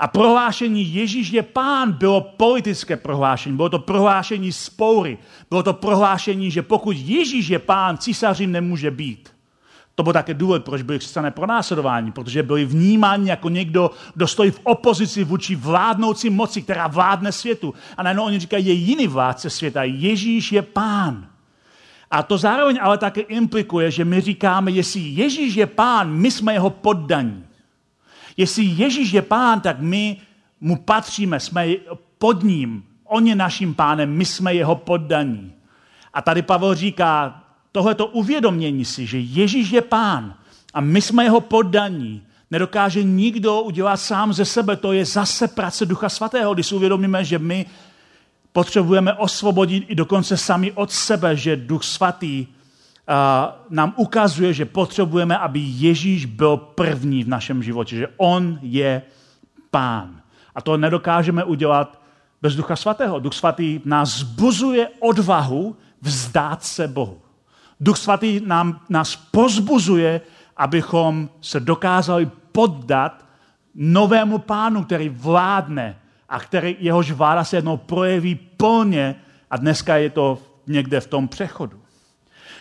A 0.00 0.08
prohlášení 0.08 0.94
Ježíš 0.94 1.30
je 1.30 1.42
pán 1.42 1.92
bylo 1.92 2.20
politické 2.20 2.96
prohlášení. 2.96 3.56
Bylo 3.56 3.68
to 3.68 3.78
prohlášení 3.78 4.52
spoury. 4.52 5.18
Bylo 5.50 5.62
to 5.62 5.72
prohlášení, 5.72 6.50
že 6.50 6.62
pokud 6.62 6.96
Ježíš 6.96 7.48
je 7.48 7.58
pán, 7.58 7.98
císaři 7.98 8.46
nemůže 8.46 8.90
být. 8.90 9.28
To 9.94 10.02
byl 10.02 10.12
také 10.12 10.34
důvod, 10.34 10.64
proč 10.64 10.82
byli 10.82 10.98
křesťané 10.98 11.30
pronásledování, 11.30 12.12
protože 12.12 12.42
byli 12.42 12.64
vnímáni 12.64 13.30
jako 13.30 13.48
někdo, 13.48 13.90
kdo 14.14 14.26
stojí 14.26 14.50
v 14.50 14.60
opozici 14.62 15.24
vůči 15.24 15.56
vládnoucí 15.56 16.30
moci, 16.30 16.62
která 16.62 16.86
vládne 16.86 17.32
světu. 17.32 17.74
A 17.96 18.02
najednou 18.02 18.24
oni 18.24 18.38
říkají, 18.38 18.66
je 18.66 18.72
jiný 18.72 19.06
vládce 19.06 19.50
světa, 19.50 19.82
Ježíš 19.82 20.52
je 20.52 20.62
pán. 20.62 21.26
A 22.10 22.22
to 22.22 22.38
zároveň 22.38 22.78
ale 22.82 22.98
také 22.98 23.20
implikuje, 23.20 23.90
že 23.90 24.04
my 24.04 24.20
říkáme, 24.20 24.70
jestli 24.70 25.00
Ježíš 25.00 25.54
je 25.54 25.66
pán, 25.66 26.10
my 26.10 26.30
jsme 26.30 26.52
jeho 26.52 26.70
poddaní. 26.70 27.44
Jestli 28.36 28.64
Ježíš 28.64 29.12
je 29.12 29.22
pán, 29.22 29.60
tak 29.60 29.80
my 29.80 30.16
mu 30.60 30.76
patříme, 30.76 31.40
jsme 31.40 31.66
pod 32.18 32.42
ním. 32.42 32.84
On 33.04 33.26
je 33.26 33.34
naším 33.34 33.74
pánem, 33.74 34.10
my 34.10 34.24
jsme 34.24 34.54
jeho 34.54 34.76
poddaní. 34.76 35.52
A 36.14 36.22
tady 36.22 36.42
Pavel 36.42 36.74
říká, 36.74 37.42
tohleto 37.72 38.06
uvědomění 38.06 38.84
si, 38.84 39.06
že 39.06 39.18
Ježíš 39.18 39.70
je 39.70 39.80
pán 39.82 40.34
a 40.74 40.80
my 40.80 41.02
jsme 41.02 41.24
jeho 41.24 41.40
poddaní, 41.40 42.22
nedokáže 42.50 43.02
nikdo 43.02 43.60
udělat 43.60 43.96
sám 43.96 44.32
ze 44.32 44.44
sebe. 44.44 44.76
To 44.76 44.92
je 44.92 45.04
zase 45.04 45.48
práce 45.48 45.86
Ducha 45.86 46.08
Svatého, 46.08 46.54
když 46.54 46.66
si 46.66 46.74
uvědomíme, 46.74 47.24
že 47.24 47.38
my 47.38 47.66
potřebujeme 48.52 49.14
osvobodit 49.14 49.84
i 49.88 49.94
dokonce 49.94 50.36
sami 50.36 50.72
od 50.72 50.92
sebe, 50.92 51.36
že 51.36 51.56
Duch 51.56 51.84
Svatý 51.84 52.46
nám 53.70 53.94
ukazuje, 53.96 54.52
že 54.52 54.64
potřebujeme, 54.64 55.38
aby 55.38 55.60
Ježíš 55.60 56.26
byl 56.26 56.56
první 56.56 57.24
v 57.24 57.28
našem 57.28 57.62
životě, 57.62 57.96
že 57.96 58.08
On 58.16 58.58
je 58.62 59.02
pán. 59.70 60.20
A 60.54 60.60
to 60.60 60.76
nedokážeme 60.76 61.44
udělat 61.44 62.00
bez 62.42 62.56
Ducha 62.56 62.76
Svatého. 62.76 63.18
Duch 63.18 63.34
Svatý 63.34 63.80
nás 63.84 64.18
zbuzuje 64.18 64.88
odvahu 65.00 65.76
vzdát 66.02 66.64
se 66.64 66.88
Bohu. 66.88 67.20
Duch 67.80 67.96
Svatý 67.96 68.40
nám, 68.44 68.80
nás 68.88 69.16
pozbuzuje, 69.16 70.20
abychom 70.56 71.30
se 71.40 71.60
dokázali 71.60 72.30
poddat 72.52 73.26
novému 73.74 74.38
pánu, 74.38 74.84
který 74.84 75.08
vládne 75.08 75.99
a 76.30 76.40
který, 76.40 76.76
jehož 76.80 77.10
vláda 77.10 77.44
se 77.44 77.56
jednou 77.56 77.76
projeví 77.76 78.34
plně 78.34 79.14
a 79.50 79.56
dneska 79.56 79.96
je 79.96 80.10
to 80.10 80.38
někde 80.66 81.00
v 81.00 81.06
tom 81.06 81.28
přechodu. 81.28 81.80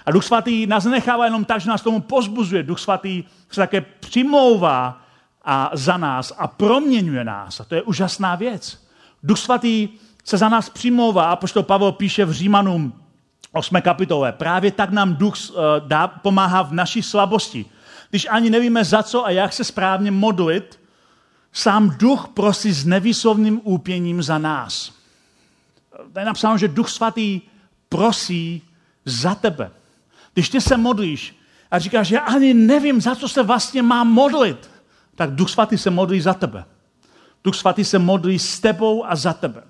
A 0.05 0.11
Duch 0.11 0.23
Svatý 0.23 0.67
nás 0.67 0.85
nechává 0.85 1.25
jenom 1.25 1.45
tak, 1.45 1.61
že 1.61 1.69
nás 1.69 1.81
tomu 1.81 1.99
pozbuzuje. 1.99 2.63
Duch 2.63 2.79
Svatý 2.79 3.23
se 3.51 3.61
také 3.61 3.81
přimlouvá 3.81 5.01
a 5.45 5.69
za 5.73 5.97
nás 5.97 6.33
a 6.37 6.47
proměňuje 6.47 7.23
nás. 7.23 7.59
A 7.59 7.63
to 7.63 7.75
je 7.75 7.81
úžasná 7.81 8.35
věc. 8.35 8.87
Duch 9.23 9.39
Svatý 9.39 9.89
se 10.23 10.37
za 10.37 10.49
nás 10.49 10.69
přimlouvá, 10.69 11.31
a 11.31 11.35
poštol 11.35 11.63
Pavel 11.63 11.91
píše 11.91 12.25
v 12.25 12.31
Římanům 12.31 12.93
8. 13.51 13.81
kapitole. 13.81 14.31
Právě 14.31 14.71
tak 14.71 14.89
nám 14.89 15.15
duch 15.15 15.35
uh, 15.49 15.55
dá, 15.87 16.07
pomáhá 16.07 16.61
v 16.61 16.73
naší 16.73 17.03
slabosti. 17.03 17.65
Když 18.09 18.27
ani 18.29 18.49
nevíme 18.49 18.85
za 18.85 19.03
co 19.03 19.25
a 19.25 19.29
jak 19.29 19.53
se 19.53 19.63
správně 19.63 20.11
modlit, 20.11 20.78
sám 21.53 21.89
duch 21.89 22.27
prosí 22.33 22.71
s 22.71 22.85
nevýslovným 22.85 23.61
úpěním 23.63 24.23
za 24.23 24.37
nás. 24.37 24.93
Tady 26.13 26.21
je 26.21 26.25
napsáno, 26.25 26.57
že 26.57 26.67
duch 26.67 26.89
svatý 26.89 27.41
prosí 27.89 28.61
za 29.05 29.35
tebe. 29.35 29.71
Když 30.33 30.49
ty 30.49 30.61
se 30.61 30.77
modlíš 30.77 31.35
a 31.71 31.79
říkáš, 31.79 32.07
že 32.07 32.19
ani 32.19 32.53
nevím, 32.53 33.01
za 33.01 33.15
co 33.15 33.27
se 33.27 33.43
vlastně 33.43 33.81
mám 33.81 34.07
modlit, 34.07 34.69
tak 35.15 35.35
duch 35.35 35.49
svatý 35.49 35.77
se 35.77 35.89
modlí 35.89 36.21
za 36.21 36.33
tebe. 36.33 36.65
Duch 37.43 37.55
svatý 37.55 37.85
se 37.85 37.99
modlí 37.99 38.39
s 38.39 38.59
tebou 38.59 39.05
a 39.05 39.15
za 39.15 39.33
tebe. 39.33 39.63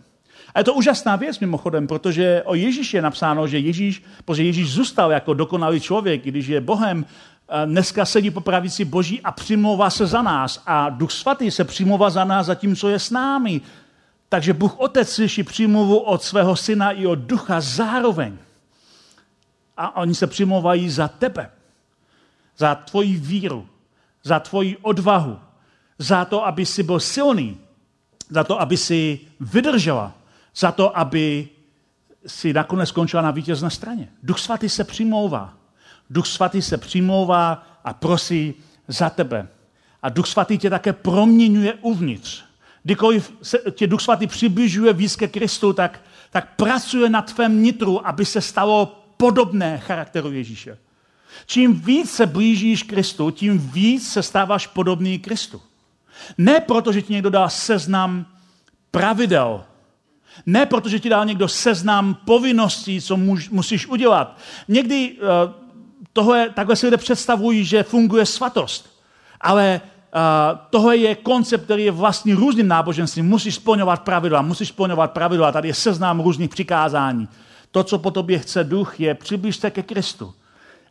A 0.54 0.60
je 0.60 0.64
to 0.64 0.74
úžasná 0.74 1.16
věc 1.16 1.40
mimochodem, 1.40 1.88
protože 1.88 2.44
o 2.46 2.56
Ježíši 2.56 2.98
je 2.98 3.02
napsáno, 3.02 3.48
že 3.48 3.60
Ježíš, 3.60 4.04
protože 4.26 4.44
Ježíš 4.44 4.74
zůstal 4.74 5.12
jako 5.12 5.34
dokonalý 5.34 5.80
člověk, 5.80 6.24
když 6.24 6.48
je 6.48 6.62
Bohem, 6.62 7.06
dneska 7.66 8.06
sedí 8.06 8.32
po 8.32 8.42
pravici 8.42 8.86
Boží 8.86 9.22
a 9.22 9.32
přimlouvá 9.32 9.90
se 9.90 10.08
za 10.08 10.22
nás. 10.22 10.64
A 10.66 10.90
Duch 10.90 11.12
Svatý 11.12 11.52
se 11.52 11.64
přimlouvá 11.64 12.10
za 12.10 12.24
nás, 12.24 12.46
za 12.46 12.56
tím, 12.56 12.76
co 12.76 12.90
je 12.90 13.00
s 13.00 13.12
námi. 13.12 13.62
Takže 14.30 14.54
Bůh 14.54 14.80
Otec 14.80 15.10
slyší 15.10 15.44
přímluvu 15.44 15.98
od 15.98 16.24
svého 16.24 16.56
syna 16.56 16.92
i 16.92 17.06
od 17.06 17.20
ducha 17.20 17.62
zároveň. 17.62 18.38
A 19.78 19.98
oni 19.98 20.16
se 20.16 20.28
přimlouvají 20.28 20.90
za 20.90 21.08
tebe, 21.08 21.52
za 22.58 22.76
tvoji 22.76 23.18
víru, 23.18 23.68
za 24.24 24.40
tvoji 24.40 24.78
odvahu, 24.78 25.40
za 26.00 26.26
to, 26.26 26.46
aby 26.46 26.66
si 26.66 26.84
byl 26.84 27.00
silný, 27.00 27.58
za 28.30 28.44
to, 28.44 28.62
aby 28.62 28.78
si 28.78 29.20
vydržela, 29.40 30.14
za 30.56 30.72
to, 30.72 30.98
aby 30.98 31.50
si 32.28 32.54
nakonec 32.54 32.90
skončila 32.90 33.22
na 33.22 33.32
vítězné 33.32 33.70
straně. 33.70 34.10
Duch 34.24 34.40
svatý 34.40 34.70
se 34.70 34.84
přimlouvá. 34.84 35.59
Duch 36.10 36.28
svatý 36.28 36.62
se 36.62 36.78
přimlouvá 36.78 37.68
a 37.84 37.94
prosí 37.94 38.54
za 38.88 39.10
tebe. 39.10 39.48
A 40.02 40.10
Duch 40.10 40.28
svatý 40.28 40.58
tě 40.58 40.70
také 40.70 40.94
proměňuje 40.94 41.74
uvnitř. 41.74 42.44
Kdykoliv 42.84 43.34
se 43.42 43.58
tě 43.72 43.88
Duch 43.88 44.02
svatý 44.02 44.28
přibližuje 44.28 44.94
víc 44.94 45.16
ke 45.16 45.28
Kristu, 45.28 45.74
tak, 45.74 46.02
tak 46.32 46.56
pracuje 46.56 47.10
na 47.10 47.22
tvém 47.22 47.64
nitru, 47.64 48.08
aby 48.08 48.26
se 48.26 48.42
stalo 48.42 49.06
podobné 49.18 49.78
charakteru 49.78 50.32
Ježíše. 50.32 50.78
Čím 51.46 51.82
víc 51.82 52.12
se 52.12 52.26
blížíš 52.26 52.84
Kristu, 52.84 53.32
tím 53.32 53.58
víc 53.58 54.12
se 54.12 54.24
stáváš 54.24 54.68
podobný 54.68 55.20
Kristu. 55.20 55.62
Ne 56.38 56.60
proto, 56.60 56.92
že 56.92 57.02
ti 57.02 57.14
někdo 57.14 57.30
dá 57.30 57.50
seznam 57.50 58.26
pravidel, 58.92 59.66
ne 60.46 60.66
protože 60.66 61.00
ti 61.00 61.10
dal 61.10 61.26
někdo 61.26 61.48
seznam 61.48 62.16
povinností, 62.26 63.02
co 63.02 63.18
musíš 63.52 63.88
udělat. 63.88 64.38
Někdy 64.68 65.12
uh, 65.12 65.28
tohle, 66.20 66.50
takhle 66.50 66.76
si 66.76 66.88
lidé 66.88 66.98
představují, 66.98 67.66
že 67.66 67.84
funguje 67.84 68.26
svatost. 68.26 68.90
Ale 69.42 69.82
uh, 69.82 70.60
tohle 70.70 70.98
je 70.98 71.16
koncept, 71.16 71.64
který 71.64 71.84
je 71.84 71.92
vlastně 71.92 72.36
různým 72.36 72.68
náboženstvím. 72.68 73.26
Musíš 73.26 73.56
splňovat 73.56 74.04
pravidla, 74.04 74.42
musíš 74.42 74.68
splňovat 74.68 75.12
pravidla. 75.12 75.52
Tady 75.52 75.68
je 75.68 75.74
seznam 75.74 76.20
různých 76.20 76.50
přikázání. 76.50 77.28
To, 77.72 77.84
co 77.84 78.00
po 78.00 78.12
tobě 78.12 78.40
chce 78.40 78.64
duch, 78.64 79.00
je 79.00 79.16
přiblíž 79.16 79.56
se 79.56 79.72
ke 79.72 79.84
Kristu. 79.84 80.34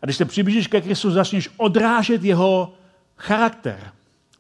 A 0.03 0.07
když 0.07 0.17
se 0.17 0.25
přiblížíš 0.25 0.67
ke 0.67 0.81
Kristu, 0.81 1.11
začneš 1.11 1.51
odrážet 1.57 2.25
jeho 2.25 2.73
charakter 3.17 3.93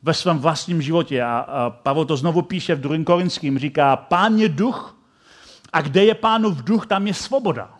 ve 0.02 0.14
svém 0.14 0.38
vlastním 0.38 0.82
životě. 0.82 1.22
A, 1.22 1.38
a 1.38 1.70
Pavel 1.70 2.04
to 2.04 2.16
znovu 2.16 2.42
píše 2.42 2.74
v 2.74 2.80
2. 2.80 3.04
Korinským, 3.04 3.58
říká, 3.58 3.96
pán 3.96 4.38
je 4.38 4.48
duch 4.48 4.96
a 5.72 5.80
kde 5.80 6.04
je 6.04 6.14
pánův 6.14 6.64
duch, 6.64 6.86
tam 6.86 7.06
je 7.06 7.14
svoboda. 7.14 7.77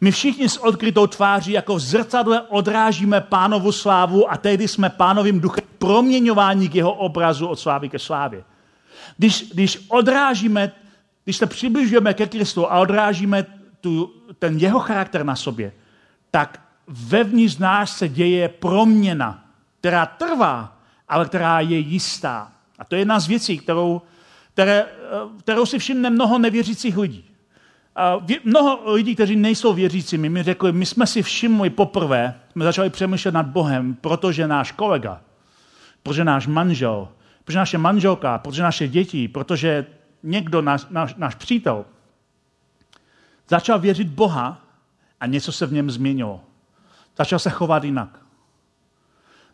My 0.00 0.10
všichni 0.10 0.48
s 0.48 0.56
odkrytou 0.56 1.06
tváří 1.06 1.52
jako 1.52 1.74
v 1.74 1.80
zrcadle 1.80 2.40
odrážíme 2.40 3.20
pánovu 3.20 3.72
slávu 3.72 4.32
a 4.32 4.36
tehdy 4.36 4.68
jsme 4.68 4.90
pánovým 4.90 5.40
duchem 5.40 5.64
proměňování 5.78 6.68
k 6.68 6.74
jeho 6.74 6.92
obrazu 6.92 7.46
od 7.46 7.58
slávy 7.58 7.88
ke 7.88 7.98
slávě. 7.98 8.44
Když, 9.16 9.50
když 9.52 9.86
odrážíme, 9.88 10.72
když 11.24 11.36
se 11.36 11.46
přibližujeme 11.46 12.14
ke 12.14 12.26
Kristu 12.26 12.72
a 12.72 12.80
odrážíme 12.80 13.46
tu, 13.80 14.14
ten 14.38 14.58
jeho 14.58 14.80
charakter 14.80 15.24
na 15.24 15.36
sobě, 15.36 15.72
tak 16.30 16.60
vevnitř 16.86 17.58
nás 17.58 17.96
se 17.96 18.08
děje 18.08 18.48
proměna, 18.48 19.44
která 19.80 20.06
trvá, 20.06 20.78
ale 21.08 21.26
která 21.26 21.60
je 21.60 21.78
jistá. 21.78 22.52
A 22.78 22.84
to 22.84 22.94
je 22.94 23.00
jedna 23.00 23.20
z 23.20 23.26
věcí, 23.26 23.58
kterou, 23.58 24.02
které, 24.54 24.86
kterou 25.40 25.66
si 25.66 25.78
všimne 25.78 26.10
mnoho 26.10 26.38
nevěřících 26.38 26.98
lidí. 26.98 27.31
A 27.96 28.26
mnoho 28.44 28.92
lidí, 28.92 29.14
kteří 29.14 29.36
nejsou 29.36 29.72
věřícími, 29.74 30.28
mi 30.28 30.42
řekli, 30.42 30.72
my 30.72 30.86
jsme 30.86 31.06
si 31.06 31.22
všimli 31.22 31.70
poprvé, 31.70 32.34
jsme 32.52 32.64
začali 32.64 32.90
přemýšlet 32.90 33.34
nad 33.34 33.46
Bohem, 33.46 33.94
protože 33.94 34.48
náš 34.48 34.72
kolega, 34.72 35.20
protože 36.02 36.24
náš 36.24 36.46
manžel, 36.46 37.08
protože 37.44 37.58
naše 37.58 37.78
manželka, 37.78 38.38
protože 38.38 38.62
naše 38.62 38.88
děti, 38.88 39.28
protože 39.28 39.86
někdo, 40.22 40.62
náš, 40.62 40.86
náš, 40.90 41.14
náš 41.14 41.34
přítel, 41.34 41.84
začal 43.48 43.78
věřit 43.78 44.08
Boha 44.08 44.60
a 45.20 45.26
něco 45.26 45.52
se 45.52 45.66
v 45.66 45.72
něm 45.72 45.90
změnilo. 45.90 46.40
Začal 47.16 47.38
se 47.38 47.50
chovat 47.50 47.84
jinak. 47.84 48.18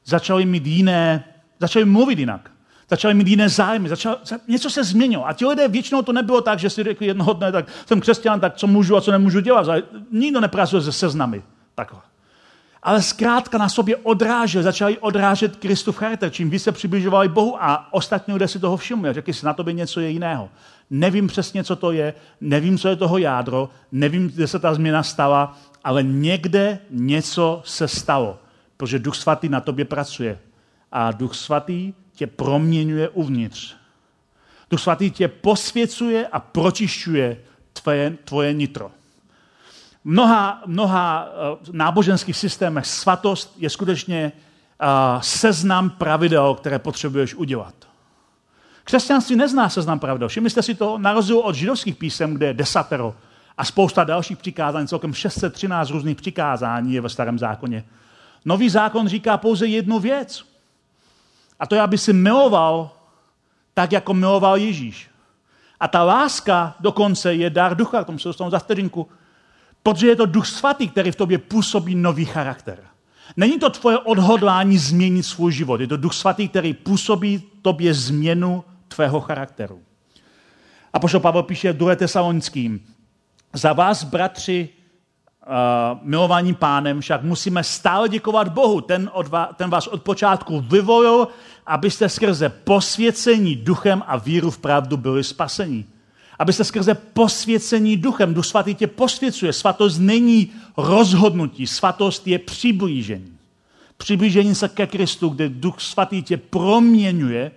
Začali 0.05 0.47
mít 0.47 0.67
jiné, 0.67 1.25
začali 1.61 1.85
mluvit 1.85 2.19
jinak. 2.19 2.51
Začali 2.91 3.15
mít 3.15 3.29
jiné 3.29 3.49
zájmy, 3.49 3.89
začal, 3.89 4.19
něco 4.49 4.71
se 4.71 4.85
změnilo. 4.85 5.27
A 5.27 5.33
ti 5.33 5.47
lidé 5.47 5.69
většinou 5.69 6.03
to 6.03 6.13
nebylo 6.13 6.41
tak, 6.41 6.59
že 6.59 6.71
si 6.71 6.83
řekli 6.83 7.07
jednoho 7.07 7.33
dne, 7.33 7.53
tak 7.53 7.67
jsem 7.87 8.01
křesťan, 8.01 8.41
tak 8.41 8.57
co 8.57 8.67
můžu 8.67 8.97
a 8.97 9.01
co 9.01 9.11
nemůžu 9.11 9.41
dělat. 9.41 9.67
Nikdo 10.13 10.41
nepracuje 10.41 10.83
se 10.83 10.93
seznamy. 10.93 11.43
Takhle. 11.75 12.01
Ale 12.83 13.03
zkrátka 13.03 13.59
na 13.59 13.69
sobě 13.69 13.97
odrážel, 13.97 14.63
začali 14.63 14.99
odrážet 14.99 15.57
Kristův 15.57 15.97
charakter, 15.97 16.31
čím 16.31 16.51
více 16.51 16.65
se 16.65 16.73
přibližovali 16.73 17.29
Bohu 17.29 17.63
a 17.63 17.89
ostatní 17.91 18.35
lidé 18.35 18.49
si 18.49 18.59
toho 18.59 18.77
všimli. 18.77 19.13
Řekli 19.13 19.35
si, 19.35 19.47
na 19.47 19.53
tobě 19.53 19.75
něco 19.75 20.01
je 20.01 20.11
jiného. 20.11 20.49
Nevím 20.91 21.27
přesně, 21.27 21.65
co 21.65 21.77
to 21.77 21.93
je, 21.93 22.15
nevím, 22.41 22.79
co 22.79 22.89
je 22.89 22.97
toho 22.97 23.19
jádro, 23.19 23.69
nevím, 23.93 24.29
kde 24.29 24.47
se 24.47 24.59
ta 24.59 24.75
změna 24.75 25.03
stala, 25.03 25.59
ale 25.85 26.03
někde 26.03 26.79
něco 26.91 27.63
se 27.65 27.89
stalo, 27.89 28.39
protože 28.77 28.99
Duch 28.99 29.17
Svatý 29.17 29.49
na 29.49 29.61
tobě 29.61 29.85
pracuje. 29.85 30.39
A 30.93 31.13
Duch 31.13 31.35
Svatý 31.35 31.93
tě 32.13 32.27
proměňuje 32.27 33.09
uvnitř. 33.09 33.75
Duch 34.71 34.81
Svatý 34.81 35.11
tě 35.11 35.29
posvěcuje 35.29 36.27
a 36.27 36.41
pročišťuje 36.41 37.41
tvoje, 37.73 38.17
tvoje 38.25 38.53
nitro. 38.53 38.91
mnoha, 40.05 40.63
mnoha 40.67 41.29
uh, 41.29 41.75
náboženských 41.75 42.37
systémech 42.37 42.87
svatost 42.87 43.55
je 43.57 43.71
skutečně 43.71 44.33
uh, 44.33 45.21
seznam 45.21 45.91
pravidel, 45.91 46.55
které 46.55 46.79
potřebuješ 46.79 47.35
udělat. 47.35 47.75
Křesťanství 48.85 49.37
nezná 49.37 49.69
seznam 49.69 49.99
pravidel. 49.99 50.29
Všimli 50.29 50.51
jste 50.51 50.63
si 50.63 50.75
to 50.75 50.99
na 50.99 51.13
rozdíl 51.13 51.39
od 51.39 51.55
židovských 51.55 51.97
písem, 51.97 52.35
kde 52.35 52.47
je 52.47 52.55
desatero 52.55 53.15
a 53.59 53.65
spousta 53.65 54.05
dalších 54.05 54.39
přikázání, 54.39 54.89
celkem 54.89 55.15
613 55.15 55.91
různých 55.91 56.17
přikázání 56.17 56.95
je 56.95 57.01
ve 57.01 57.09
starém 57.09 57.39
zákoně. 57.39 57.85
Nový 58.45 58.69
zákon 58.69 59.09
říká 59.09 59.37
pouze 59.37 59.67
jednu 59.67 59.99
věc. 59.99 60.45
A 61.59 61.67
to 61.67 61.75
je, 61.75 61.81
aby 61.81 61.99
si 61.99 62.13
miloval 62.13 62.91
tak, 63.75 63.93
jako 63.93 64.15
miloval 64.15 64.57
Ježíš. 64.57 65.11
A 65.81 65.89
ta 65.89 66.03
láska 66.03 66.75
dokonce 66.81 67.35
je 67.35 67.51
dar 67.51 67.77
ducha, 67.77 68.03
k 68.03 68.07
tomu 68.07 68.19
se 68.19 68.29
dostanu 68.29 68.51
za 68.51 68.59
vteřinku. 68.59 69.09
Protože 69.83 70.07
je 70.07 70.17
to 70.17 70.27
duch 70.27 70.47
svatý, 70.47 70.89
který 70.89 71.11
v 71.11 71.17
tobě 71.17 71.39
působí 71.39 71.95
nový 71.95 72.25
charakter. 72.25 72.79
Není 73.37 73.59
to 73.59 73.71
tvoje 73.71 73.99
odhodlání 73.99 74.79
změnit 74.79 75.23
svůj 75.23 75.53
život. 75.53 75.81
Je 75.81 75.87
to 75.87 75.97
duch 75.97 76.15
svatý, 76.15 76.49
který 76.49 76.75
působí 76.75 77.43
tobě 77.63 77.95
změnu 77.95 78.65
tvého 78.89 79.21
charakteru. 79.21 79.83
A 80.93 80.99
pošel 80.99 81.21
Pavel 81.21 81.43
píše 81.43 81.73
v 81.73 81.77
2. 81.77 81.97
tesalonickým. 81.97 82.87
Za 83.53 83.73
vás, 83.73 84.05
bratři, 84.05 84.69
uh, 85.49 85.99
milovaním 86.03 86.55
pánem, 86.55 87.01
však 87.01 87.23
musíme 87.23 87.65
stále 87.65 88.09
děkovat 88.09 88.49
Bohu. 88.49 88.81
Ten, 88.81 89.11
od 89.13 89.29
vás, 89.29 89.49
ten 89.57 89.71
vás 89.71 89.87
od 89.87 90.03
počátku 90.03 90.61
vyvolil, 90.61 91.29
abyste 91.67 92.09
skrze 92.09 92.49
posvěcení 92.49 93.57
duchem 93.57 94.03
a 94.07 94.17
víru 94.17 94.51
v 94.51 94.59
pravdu 94.59 94.97
byli 94.97 95.25
spasení. 95.25 95.85
Abyste 96.39 96.65
skrze 96.65 96.95
posvěcení 96.95 97.97
duchem, 97.97 98.35
Duch 98.35 98.47
Svatý 98.47 98.75
tě 98.75 98.87
posvěcuje. 98.87 99.53
Svatost 99.53 99.99
není 99.99 100.51
rozhodnutí, 100.77 101.67
svatost 101.67 102.27
je 102.27 102.39
přiblížení. 102.39 103.33
Přiblížení 103.97 104.55
se 104.55 104.69
ke 104.69 104.87
Kristu, 104.87 105.29
kde 105.29 105.49
Duch 105.49 105.81
Svatý 105.81 106.23
tě 106.23 106.37
proměňuje 106.37 107.51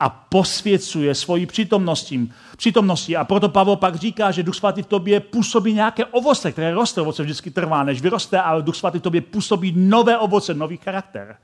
a 0.00 0.08
posvěcuje 0.08 1.14
svoji 1.14 1.46
přítomností. 1.46 2.32
přítomností. 2.56 3.16
A 3.16 3.24
proto 3.24 3.48
Pavel 3.48 3.76
pak 3.76 3.94
říká, 3.94 4.30
že 4.30 4.42
Duch 4.42 4.54
Svatý 4.54 4.82
v 4.82 4.86
tobě 4.86 5.20
působí 5.20 5.74
nějaké 5.74 6.04
ovoce, 6.04 6.52
které 6.52 6.74
roste. 6.74 7.00
Ovoce 7.00 7.22
vždycky 7.22 7.50
trvá, 7.50 7.84
než 7.84 8.00
vyroste, 8.00 8.40
ale 8.40 8.62
Duch 8.62 8.76
Svatý 8.76 8.98
v 8.98 9.02
tobě 9.02 9.20
působí 9.20 9.72
nové 9.76 10.18
ovoce, 10.18 10.54
nový 10.54 10.76
charakter. 10.76 11.36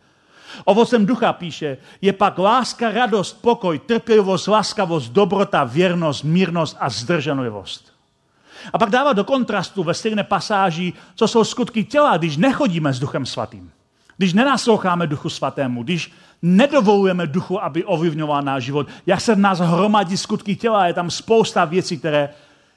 Ovocem 0.64 1.06
ducha 1.06 1.32
píše, 1.32 1.76
je 2.00 2.12
pak 2.12 2.38
láska, 2.38 2.90
radost, 2.90 3.42
pokoj, 3.42 3.78
trpělivost, 3.78 4.46
láskavost, 4.46 5.12
dobrota, 5.12 5.64
věrnost, 5.64 6.24
mírnost 6.24 6.76
a 6.80 6.90
zdrženlivost. 6.90 7.92
A 8.72 8.78
pak 8.78 8.90
dává 8.90 9.12
do 9.12 9.24
kontrastu 9.24 9.82
ve 9.82 9.94
stejné 9.94 10.24
pasáži, 10.24 10.92
co 11.14 11.28
jsou 11.28 11.44
skutky 11.44 11.84
těla, 11.84 12.16
když 12.16 12.36
nechodíme 12.36 12.92
s 12.92 12.98
duchem 12.98 13.26
svatým. 13.26 13.70
Když 14.16 14.32
nenasloucháme 14.32 15.06
duchu 15.06 15.28
svatému, 15.28 15.82
když 15.82 16.12
nedovolujeme 16.42 17.26
duchu, 17.26 17.62
aby 17.62 17.84
ovlivňoval 17.84 18.42
náš 18.42 18.64
život, 18.64 18.86
jak 19.06 19.20
se 19.20 19.34
v 19.34 19.38
nás 19.38 19.58
hromadí 19.58 20.16
skutky 20.16 20.56
těla, 20.56 20.86
je 20.86 20.94
tam 20.94 21.10
spousta 21.10 21.64
věcí, 21.64 21.98
které, 21.98 22.28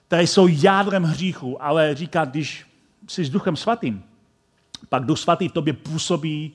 které 0.08 0.24
jsou 0.24 0.48
jádrem 0.48 1.04
hříchu, 1.04 1.64
ale 1.64 1.96
říká, 1.96 2.26
když 2.26 2.66
jsi 3.08 3.26
s 3.26 3.30
duchem 3.30 3.56
svatým, 3.56 4.04
pak 4.90 5.06
duch 5.06 5.20
svatý 5.20 5.48
v 5.48 5.52
tobě 5.52 5.74
působí 5.74 6.54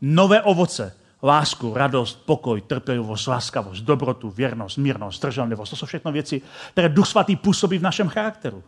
nové 0.00 0.42
ovoce, 0.42 0.94
lásku, 1.22 1.74
radost, 1.74 2.26
pokoj, 2.26 2.60
trpělivost, 2.60 3.26
láskavost, 3.26 3.84
dobrotu, 3.84 4.30
věrnost, 4.30 4.76
mírnost, 4.76 5.18
zdrženlivost. 5.18 5.70
To 5.70 5.76
jsou 5.76 5.86
všechno 5.86 6.12
věci, 6.12 6.42
které 6.72 6.88
Duch 6.88 7.08
Svatý 7.08 7.36
působí 7.36 7.78
v 7.78 7.82
našem 7.82 8.08
charakteru. 8.08 8.62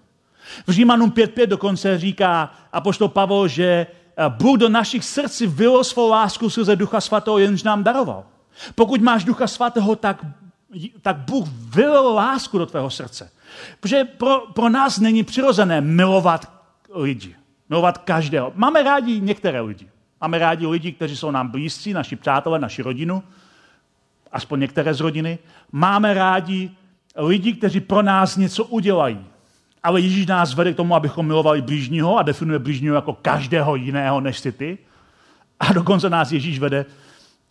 V 0.66 0.70
Římanům 0.70 1.10
5.5 1.10 1.46
dokonce 1.46 1.98
říká 1.98 2.54
apoštol 2.72 3.08
Pavel, 3.08 3.48
že 3.48 3.86
Bůh 4.28 4.58
do 4.58 4.68
našich 4.68 5.04
srdcí 5.04 5.46
vylil 5.46 5.84
svou 5.84 6.08
lásku 6.08 6.50
skrze 6.50 6.76
Ducha 6.76 7.00
Svatého, 7.00 7.38
jenž 7.38 7.62
nám 7.62 7.84
daroval. 7.84 8.24
Pokud 8.74 9.00
máš 9.00 9.24
Ducha 9.24 9.46
Svatého, 9.46 9.96
tak, 9.96 10.26
tak 11.02 11.16
Bůh 11.16 11.48
vylil 11.48 12.12
lásku 12.12 12.58
do 12.58 12.66
tvého 12.66 12.90
srdce. 12.90 13.30
Protože 13.80 14.04
pro, 14.04 14.40
pro 14.40 14.68
nás 14.68 14.98
není 14.98 15.24
přirozené 15.24 15.80
milovat 15.80 16.52
lidi. 16.94 17.36
Milovat 17.68 17.98
každého. 17.98 18.52
Máme 18.54 18.82
rádi 18.82 19.20
některé 19.20 19.60
lidi. 19.60 19.88
Máme 20.20 20.38
rádi 20.38 20.66
lidi, 20.66 20.92
kteří 20.92 21.16
jsou 21.16 21.30
nám 21.30 21.48
blízcí, 21.48 21.92
naši 21.92 22.16
přátelé, 22.16 22.58
naši 22.58 22.82
rodinu, 22.82 23.22
aspoň 24.32 24.60
některé 24.60 24.94
z 24.94 25.00
rodiny. 25.00 25.38
Máme 25.72 26.14
rádi 26.14 26.70
lidi, 27.16 27.52
kteří 27.52 27.80
pro 27.80 28.02
nás 28.02 28.36
něco 28.36 28.64
udělají. 28.64 29.26
Ale 29.84 30.00
Ježíš 30.00 30.26
nás 30.26 30.54
vede 30.54 30.72
k 30.72 30.76
tomu, 30.76 30.94
abychom 30.94 31.26
milovali 31.26 31.62
blížního 31.62 32.18
a 32.18 32.22
definuje 32.22 32.58
blížního 32.58 32.94
jako 32.94 33.12
každého 33.12 33.76
jiného 33.76 34.20
než 34.20 34.38
si 34.38 34.52
ty. 34.52 34.78
A 35.60 35.72
dokonce 35.72 36.10
nás 36.10 36.32
Ježíš 36.32 36.58
vede, 36.58 36.86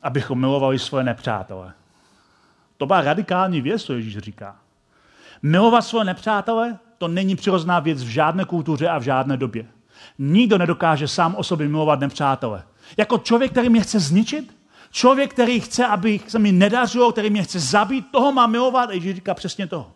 abychom 0.01 0.39
milovali 0.39 0.79
svoje 0.79 1.03
nepřátele. 1.03 1.73
To 2.77 2.85
byla 2.85 3.01
radikální 3.01 3.61
věc, 3.61 3.83
co 3.83 3.93
Ježíš 3.93 4.17
říká. 4.17 4.55
Milovat 5.43 5.85
svoje 5.85 6.05
nepřátele, 6.05 6.77
to 6.97 7.07
není 7.07 7.35
přirozená 7.35 7.79
věc 7.79 8.03
v 8.03 8.07
žádné 8.07 8.45
kultuře 8.45 8.89
a 8.89 8.97
v 8.97 9.03
žádné 9.03 9.37
době. 9.37 9.65
Nikdo 10.19 10.57
nedokáže 10.57 11.07
sám 11.07 11.35
o 11.35 11.43
sobě 11.43 11.67
milovat 11.67 11.99
nepřátele. 11.99 12.63
Jako 12.97 13.17
člověk, 13.17 13.51
který 13.51 13.69
mě 13.69 13.81
chce 13.81 13.99
zničit, 13.99 14.57
člověk, 14.91 15.33
který 15.33 15.59
chce, 15.59 15.85
aby 15.85 16.19
se 16.27 16.39
mi 16.39 16.51
nedařilo, 16.51 17.11
který 17.11 17.29
mě 17.29 17.43
chce 17.43 17.59
zabít, 17.59 18.11
toho 18.11 18.31
má 18.31 18.47
milovat. 18.47 18.89
A 18.89 18.93
Ježíš 18.93 19.15
říká 19.15 19.33
přesně 19.33 19.67
toho. 19.67 19.91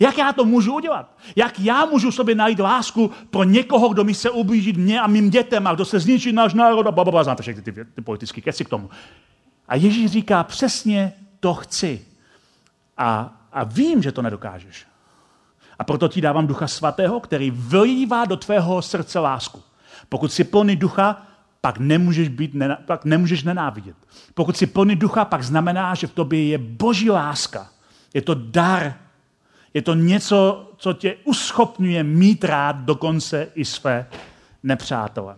Jak 0.00 0.18
já 0.18 0.32
to 0.32 0.44
můžu 0.44 0.74
udělat? 0.74 1.16
Jak 1.36 1.60
já 1.60 1.84
můžu 1.84 2.12
sobě 2.12 2.34
najít 2.34 2.58
lásku 2.58 3.10
pro 3.30 3.44
někoho, 3.44 3.88
kdo 3.88 4.04
mi 4.04 4.14
chce 4.14 4.30
ublížit 4.30 4.76
mě 4.76 5.00
a 5.00 5.06
mým 5.06 5.30
dětem 5.30 5.66
a 5.66 5.74
kdo 5.74 5.84
se 5.84 6.00
zničí 6.00 6.32
náš 6.32 6.54
národ 6.54 6.86
a 6.86 6.92
bababa, 6.92 7.24
znáte 7.24 7.42
všechny 7.42 7.62
ty, 7.62 7.72
ty 7.72 8.02
politické 8.02 8.40
keci 8.40 8.64
k 8.64 8.68
tomu. 8.68 8.90
A 9.68 9.76
Ježíš 9.76 10.10
říká, 10.10 10.44
přesně 10.44 11.12
to 11.40 11.54
chci. 11.54 12.04
A, 12.98 13.32
a 13.52 13.64
vím, 13.64 14.02
že 14.02 14.12
to 14.12 14.22
nedokážeš. 14.22 14.86
A 15.78 15.84
proto 15.84 16.08
ti 16.08 16.20
dávám 16.20 16.46
ducha 16.46 16.68
svatého, 16.68 17.20
který 17.20 17.50
vylívá 17.50 18.24
do 18.24 18.36
tvého 18.36 18.82
srdce 18.82 19.18
lásku. 19.18 19.62
Pokud 20.08 20.32
jsi 20.32 20.44
plný 20.44 20.76
ducha, 20.76 21.22
pak 21.60 21.78
nemůžeš, 21.78 22.28
být, 22.28 22.52
pak 22.86 23.04
nemůžeš 23.04 23.42
nenávidět. 23.42 23.96
Pokud 24.34 24.56
jsi 24.56 24.66
plný 24.66 24.96
ducha, 24.96 25.24
pak 25.24 25.42
znamená, 25.42 25.94
že 25.94 26.06
v 26.06 26.12
tobě 26.12 26.46
je 26.46 26.58
boží 26.58 27.10
láska. 27.10 27.70
Je 28.14 28.22
to 28.22 28.34
dar. 28.34 28.94
Je 29.74 29.82
to 29.82 29.94
něco, 29.94 30.70
co 30.76 30.92
tě 30.92 31.16
uschopňuje 31.24 32.02
mít 32.02 32.44
rád 32.44 32.76
dokonce 32.76 33.48
i 33.54 33.64
své 33.64 34.06
nepřátele. 34.62 35.36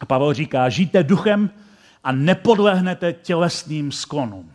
A 0.00 0.06
Pavel 0.06 0.34
říká, 0.34 0.68
žijte 0.68 1.02
duchem 1.02 1.50
a 2.04 2.12
nepodlehnete 2.12 3.12
tělesným 3.12 3.92
sklonům. 3.92 4.52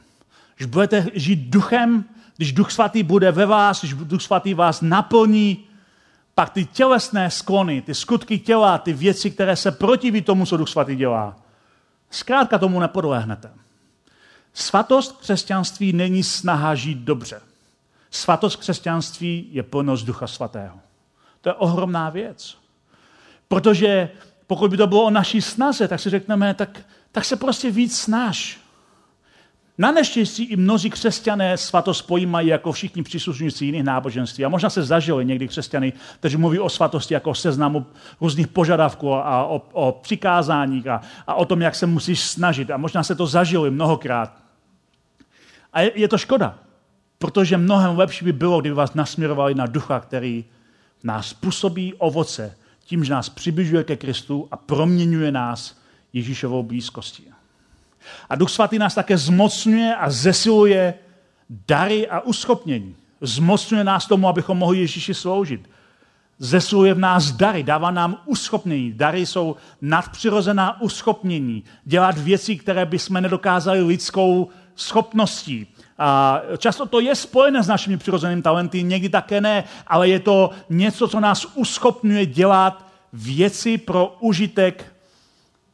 Když 0.56 0.68
budete 0.68 1.06
žít 1.14 1.50
duchem, 1.50 2.06
když 2.38 2.52
Duch 2.52 2.72
Svatý 2.72 3.04
bude 3.04 3.32
ve 3.32 3.46
vás, 3.46 3.82
když 3.82 3.94
Duch 3.94 4.22
Svatý 4.22 4.54
vás 4.54 4.82
naplní, 4.82 5.66
pak 6.36 6.50
ty 6.50 6.66
tělesné 6.66 7.32
sklony, 7.32 7.82
ty 7.82 7.96
skutky 7.96 8.40
těla, 8.40 8.78
ty 8.78 8.94
věci, 8.94 9.32
které 9.32 9.56
se 9.56 9.72
protiví 9.72 10.22
tomu, 10.22 10.46
co 10.46 10.58
Duch 10.58 10.70
Svatý 10.70 10.96
dělá, 10.96 11.36
zkrátka 12.12 12.58
tomu 12.58 12.80
nepodlehnete. 12.80 13.52
Svatost 14.54 15.22
křesťanství 15.22 15.94
není 15.94 16.24
snaha 16.24 16.76
žít 16.76 16.98
dobře. 16.98 17.42
Svatost 18.12 18.56
křesťanství 18.56 19.50
je 19.52 19.64
plnost 19.64 20.06
Ducha 20.06 20.28
Svatého. 20.28 20.80
To 21.42 21.50
je 21.50 21.54
ohromná 21.54 22.10
věc. 22.10 22.58
Protože 23.48 24.10
pokud 24.48 24.72
by 24.72 24.78
to 24.78 24.88
bylo 24.88 25.04
o 25.04 25.10
naší 25.10 25.42
snaze, 25.42 25.88
tak 25.88 26.00
si 26.00 26.10
řekneme, 26.10 26.54
tak, 26.54 26.86
tak 27.12 27.26
se 27.26 27.36
prostě 27.36 27.72
víc 27.72 28.00
snaž. 28.00 28.60
Na 29.78 29.92
neštěstí 29.92 30.44
i 30.44 30.56
mnozí 30.56 30.90
křesťané 30.90 31.58
svatost 31.58 32.08
pojímají 32.08 32.48
jako 32.48 32.72
všichni 32.72 33.04
příslušníci 33.04 33.66
jiných 33.66 33.84
náboženství. 33.84 34.46
A 34.46 34.50
možná 34.50 34.70
se 34.70 34.84
zažili 34.84 35.26
někdy 35.26 35.48
křesťany, 35.48 35.94
kteří 36.20 36.38
mluví 36.38 36.60
o 36.60 36.70
svatosti 36.70 37.14
jako 37.14 37.30
o 37.30 37.36
seznamu 37.36 37.86
různých 38.22 38.48
požadavků 38.48 39.14
a 39.14 39.46
o, 39.46 39.62
o 39.72 39.92
přikázáních 39.92 40.88
a, 40.88 41.02
a 41.28 41.34
o 41.34 41.46
tom, 41.46 41.62
jak 41.62 41.76
se 41.76 41.86
musíš 41.86 42.22
snažit. 42.22 42.72
A 42.72 42.78
možná 42.78 43.04
se 43.04 43.16
to 43.16 43.28
zažili 43.28 43.72
mnohokrát. 43.72 44.38
A 45.74 45.82
je, 45.82 45.92
je 45.96 46.08
to 46.08 46.18
škoda, 46.18 46.60
protože 47.20 47.58
mnohem 47.58 47.98
lepší 47.98 48.26
by 48.26 48.34
bylo, 48.34 48.62
kdyby 48.62 48.76
vás 48.76 48.94
nasměrovali 48.94 49.56
na 49.56 49.66
ducha, 49.66 50.00
který 50.00 50.46
nás 51.04 51.34
působí 51.34 51.94
ovoce, 51.94 52.58
tím, 52.86 53.04
že 53.04 53.14
nás 53.14 53.30
přibližuje 53.30 53.84
ke 53.84 53.96
Kristu 53.96 54.48
a 54.52 54.58
proměňuje 54.58 55.32
nás 55.32 55.78
Ježíšovou 56.14 56.64
blízkostí. 56.64 57.24
A 58.30 58.36
Duch 58.36 58.50
Svatý 58.50 58.80
nás 58.80 58.96
také 58.96 59.18
zmocňuje 59.18 59.96
a 59.96 60.10
zesiluje 60.10 60.94
dary 61.68 62.08
a 62.08 62.20
uschopnění. 62.20 62.96
Zmocňuje 63.22 63.84
nás 63.84 64.08
tomu, 64.08 64.28
abychom 64.28 64.58
mohli 64.58 64.80
Ježíši 64.80 65.14
sloužit. 65.14 65.70
Zesiluje 66.40 66.94
v 66.94 67.00
nás 67.00 67.32
dary, 67.32 67.64
dává 67.64 67.92
nám 67.92 68.22
uschopnění. 68.26 68.94
Dary 68.94 69.26
jsou 69.26 69.56
nadpřirozená 69.82 70.82
uschopnění. 70.82 71.64
Dělat 71.86 72.18
věci, 72.18 72.56
které 72.56 72.86
bychom 72.86 73.22
nedokázali 73.22 73.82
lidskou 73.82 74.50
schopností. 74.76 75.68
A 75.98 76.42
často 76.58 76.86
to 76.86 77.00
je 77.00 77.16
spojené 77.16 77.64
s 77.64 77.68
našimi 77.68 77.98
přirozenými 77.98 78.42
talenty, 78.42 78.84
někdy 78.84 79.10
také 79.10 79.42
ne, 79.42 79.64
ale 79.88 80.10
je 80.10 80.20
to 80.20 80.50
něco, 80.70 81.08
co 81.08 81.20
nás 81.20 81.46
uschopňuje 81.56 82.26
dělat 82.26 82.86
věci 83.14 83.78
pro 83.78 84.18
užitek 84.20 84.94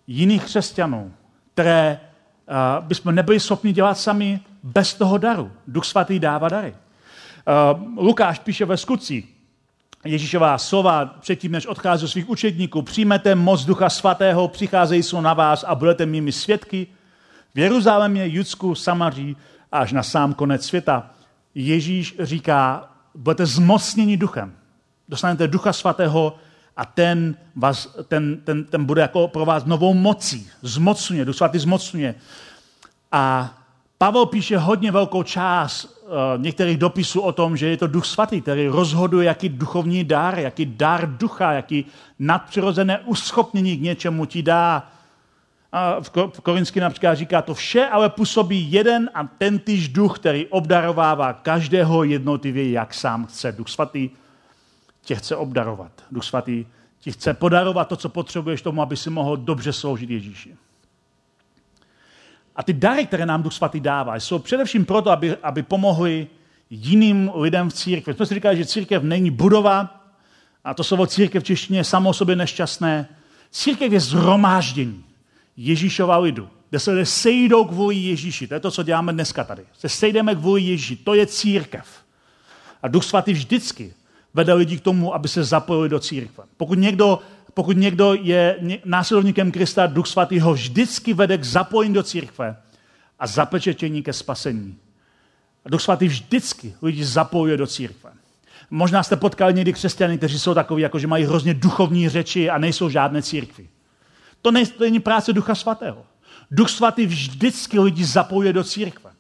jiných 0.07 0.43
křesťanů, 0.43 1.13
které 1.53 1.99
uh, 1.99 2.85
bychom 2.85 3.15
nebyli 3.15 3.39
schopni 3.39 3.73
dělat 3.73 3.97
sami 3.97 4.39
bez 4.63 4.93
toho 4.93 5.17
daru. 5.17 5.51
Duch 5.67 5.85
svatý 5.85 6.19
dává 6.19 6.49
dary. 6.49 6.75
Uh, 6.75 8.03
Lukáš 8.05 8.39
píše 8.39 8.65
ve 8.65 8.77
skutcích, 8.77 9.33
Ježíšová 10.05 10.57
slova 10.57 11.05
předtím, 11.05 11.51
než 11.51 11.67
odchází 11.67 12.07
svých 12.07 12.29
učedníků, 12.29 12.81
přijmete 12.81 13.35
moc 13.35 13.65
Ducha 13.65 13.89
Svatého, 13.89 14.47
přicházejí 14.47 15.03
jsou 15.03 15.21
na 15.21 15.33
vás 15.33 15.63
a 15.67 15.75
budete 15.75 16.05
mými 16.05 16.31
svědky 16.31 16.87
v 17.55 17.59
Jeruzalémě, 17.59 18.27
Judsku, 18.27 18.75
Samaří 18.75 19.37
až 19.73 19.91
na 19.91 20.03
sám 20.03 20.33
konec 20.33 20.65
světa. 20.65 21.09
Ježíš 21.55 22.15
říká, 22.19 22.89
budete 23.15 23.45
zmocněni 23.45 24.17
duchem. 24.17 24.53
Dostanete 25.09 25.47
Ducha 25.47 25.73
Svatého 25.73 26.35
a 26.77 26.85
ten, 26.85 27.35
vás, 27.55 27.97
ten, 28.07 28.37
ten, 28.37 28.63
ten 28.63 28.85
bude 28.85 29.01
jako 29.01 29.27
pro 29.27 29.45
vás 29.45 29.65
novou 29.65 29.93
mocí. 29.93 30.49
Zmocňuje, 30.61 31.25
Duch 31.25 31.35
Svatý 31.35 31.59
zmocňuje. 31.59 32.15
A 33.11 33.53
Pavel 33.97 34.25
píše 34.25 34.57
hodně 34.57 34.91
velkou 34.91 35.23
část 35.23 35.85
uh, 35.85 36.09
některých 36.41 36.77
dopisů 36.77 37.21
o 37.21 37.31
tom, 37.31 37.57
že 37.57 37.67
je 37.67 37.77
to 37.77 37.87
Duch 37.87 38.05
Svatý, 38.05 38.41
který 38.41 38.67
rozhoduje, 38.67 39.27
jaký 39.27 39.49
duchovní 39.49 40.03
dar, 40.03 40.39
jaký 40.39 40.65
dar 40.65 41.17
ducha, 41.17 41.51
jaký 41.51 41.85
nadpřirozené 42.19 42.99
uschopnění 42.99 43.77
k 43.77 43.81
něčemu 43.81 44.25
ti 44.25 44.43
dá. 44.43 44.91
A 45.75 46.01
v, 46.01 46.09
Korinský 46.43 46.79
například 46.79 47.15
říká, 47.15 47.41
to 47.41 47.53
vše 47.53 47.85
ale 47.85 48.09
působí 48.09 48.71
jeden 48.71 49.09
a 49.13 49.23
ten 49.23 49.59
týž 49.59 49.89
duch, 49.89 50.19
který 50.19 50.47
obdarovává 50.47 51.33
každého 51.33 52.03
jednotlivě, 52.03 52.71
jak 52.71 52.93
sám 52.93 53.25
chce. 53.25 53.51
Duch 53.51 53.69
Svatý 53.69 54.09
tě 55.01 55.15
chce 55.15 55.35
obdarovat. 55.35 55.91
Duch 56.11 56.23
Svatý 56.23 56.65
ti 56.99 57.11
chce 57.11 57.33
podarovat 57.33 57.87
to, 57.87 57.95
co 57.95 58.09
potřebuješ 58.09 58.61
tomu, 58.61 58.81
aby 58.81 58.97
si 58.97 59.09
mohl 59.09 59.37
dobře 59.37 59.73
sloužit 59.73 60.09
Ježíši. 60.09 60.55
A 62.55 62.63
ty 62.63 62.73
dary, 62.73 63.05
které 63.05 63.25
nám 63.25 63.43
Duch 63.43 63.53
Svatý 63.53 63.79
dává, 63.79 64.15
jsou 64.15 64.39
především 64.39 64.85
proto, 64.85 65.11
aby, 65.11 65.37
aby 65.43 65.63
pomohli 65.63 66.27
jiným 66.69 67.31
lidem 67.35 67.69
v 67.69 67.73
církvi. 67.73 68.13
Jsme 68.13 68.25
si 68.25 68.33
říkali, 68.33 68.57
že 68.57 68.65
církev 68.65 69.03
není 69.03 69.31
budova, 69.31 70.01
a 70.63 70.73
to 70.73 70.83
slovo 70.83 71.07
církev 71.07 71.43
v 71.43 71.45
češtině 71.45 71.79
je 71.79 71.83
samo 71.83 72.09
o 72.09 72.13
sobě 72.13 72.35
nešťastné. 72.35 73.07
Církev 73.51 73.91
je 73.91 73.99
zhromáždění 73.99 75.03
Ježíšova 75.57 76.17
lidu, 76.17 76.49
kde 76.69 76.79
se 76.79 76.91
lidé 76.91 77.05
sejdou 77.05 77.65
kvůli 77.65 77.95
Ježíši. 77.95 78.47
To 78.47 78.53
je 78.53 78.59
to, 78.59 78.71
co 78.71 78.83
děláme 78.83 79.13
dneska 79.13 79.43
tady. 79.43 79.63
Se 79.77 79.89
sejdeme 79.89 80.35
kvůli 80.35 80.61
Ježíši. 80.61 80.95
To 80.95 81.13
je 81.13 81.27
církev. 81.27 81.87
A 82.83 82.87
Duch 82.87 83.03
Svatý 83.03 83.33
vždycky 83.33 83.93
vede 84.33 84.53
lidi 84.53 84.77
k 84.77 84.81
tomu, 84.81 85.13
aby 85.15 85.27
se 85.27 85.43
zapojili 85.43 85.89
do 85.89 85.99
církve. 85.99 86.43
Pokud 86.57 86.79
někdo 86.79 87.19
pokud 87.53 87.77
někdo 87.77 88.13
je 88.13 88.59
následovníkem 88.85 89.51
Krista, 89.51 89.87
Duch 89.87 90.07
Svatý 90.07 90.39
ho 90.39 90.53
vždycky 90.53 91.13
vede 91.13 91.37
k 91.37 91.43
zapojení 91.43 91.93
do 91.93 92.03
církve 92.03 92.55
a 93.19 93.27
zapečetění 93.27 94.03
ke 94.03 94.13
spasení. 94.13 94.75
A 95.65 95.69
Duch 95.69 95.81
Svatý 95.81 96.07
vždycky 96.07 96.73
lidi 96.81 97.05
zapojuje 97.05 97.57
do 97.57 97.67
církve. 97.67 98.11
Možná 98.69 99.03
jste 99.03 99.15
potkali 99.15 99.53
někdy 99.53 99.73
křesťany, 99.73 100.17
kteří 100.17 100.39
jsou 100.39 100.53
takový, 100.53 100.81
jako 100.81 100.99
že 100.99 101.07
mají 101.07 101.25
hrozně 101.25 101.53
duchovní 101.53 102.09
řeči 102.09 102.49
a 102.49 102.57
nejsou 102.57 102.89
žádné 102.89 103.21
církvy. 103.21 103.67
To 104.43 104.51
není 104.79 104.99
práce 104.99 105.33
Ducha 105.33 105.55
Svatého. 105.55 106.05
Duch 106.51 106.69
Svatý 106.69 107.05
vždycky 107.05 107.79
lidi 107.79 108.05
zapojuje 108.05 108.53
do 108.53 108.63
církve. 108.63 109.11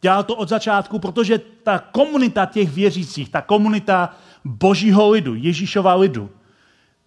Dělal 0.00 0.24
to 0.24 0.36
od 0.36 0.48
začátku, 0.48 0.98
protože 0.98 1.40
ta 1.62 1.78
komunita 1.78 2.46
těch 2.46 2.70
věřících, 2.70 3.28
ta 3.28 3.40
komunita 3.42 4.16
božího 4.44 5.10
lidu, 5.10 5.34
Ježíšova 5.34 5.94
lidu, 5.94 6.30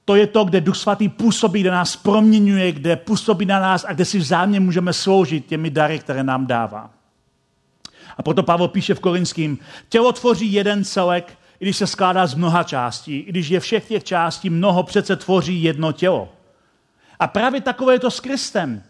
to 0.06 0.16
je 0.16 0.28
to, 0.28 0.44
kde 0.44 0.62
Duch 0.62 0.78
Svatý 0.78 1.10
působí, 1.10 1.62
kde 1.62 1.72
nás 1.72 1.96
proměňuje, 1.96 2.72
kde 2.72 2.96
působí 2.96 3.46
na 3.46 3.60
nás 3.60 3.86
a 3.88 3.94
kde 3.94 4.06
si 4.06 4.20
vzájemně 4.20 4.60
můžeme 4.60 4.94
sloužit 4.94 5.46
těmi 5.46 5.70
dary, 5.70 6.00
které 6.00 6.24
nám 6.24 6.48
dává. 6.48 6.90
A 8.18 8.24
proto 8.24 8.44
Pavel 8.44 8.68
píše 8.68 8.94
v 8.94 9.00
Korinským, 9.00 9.58
tělo 9.90 10.12
tvoří 10.12 10.54
jeden 10.54 10.84
celek, 10.84 11.38
i 11.60 11.66
když 11.66 11.78
se 11.78 11.88
skládá 11.88 12.28
z 12.28 12.36
mnoha 12.36 12.64
částí, 12.64 13.20
i 13.20 13.30
když 13.30 13.50
je 13.50 13.60
všech 13.60 13.88
těch 13.88 14.04
částí 14.04 14.50
mnoho, 14.50 14.84
přece 14.84 15.16
tvoří 15.16 15.64
jedno 15.64 15.92
tělo. 15.92 16.30
A 17.24 17.28
právě 17.28 17.62
takové 17.62 17.94
je 17.94 18.00
to 18.00 18.12
s 18.12 18.20
Kristem. 18.20 18.84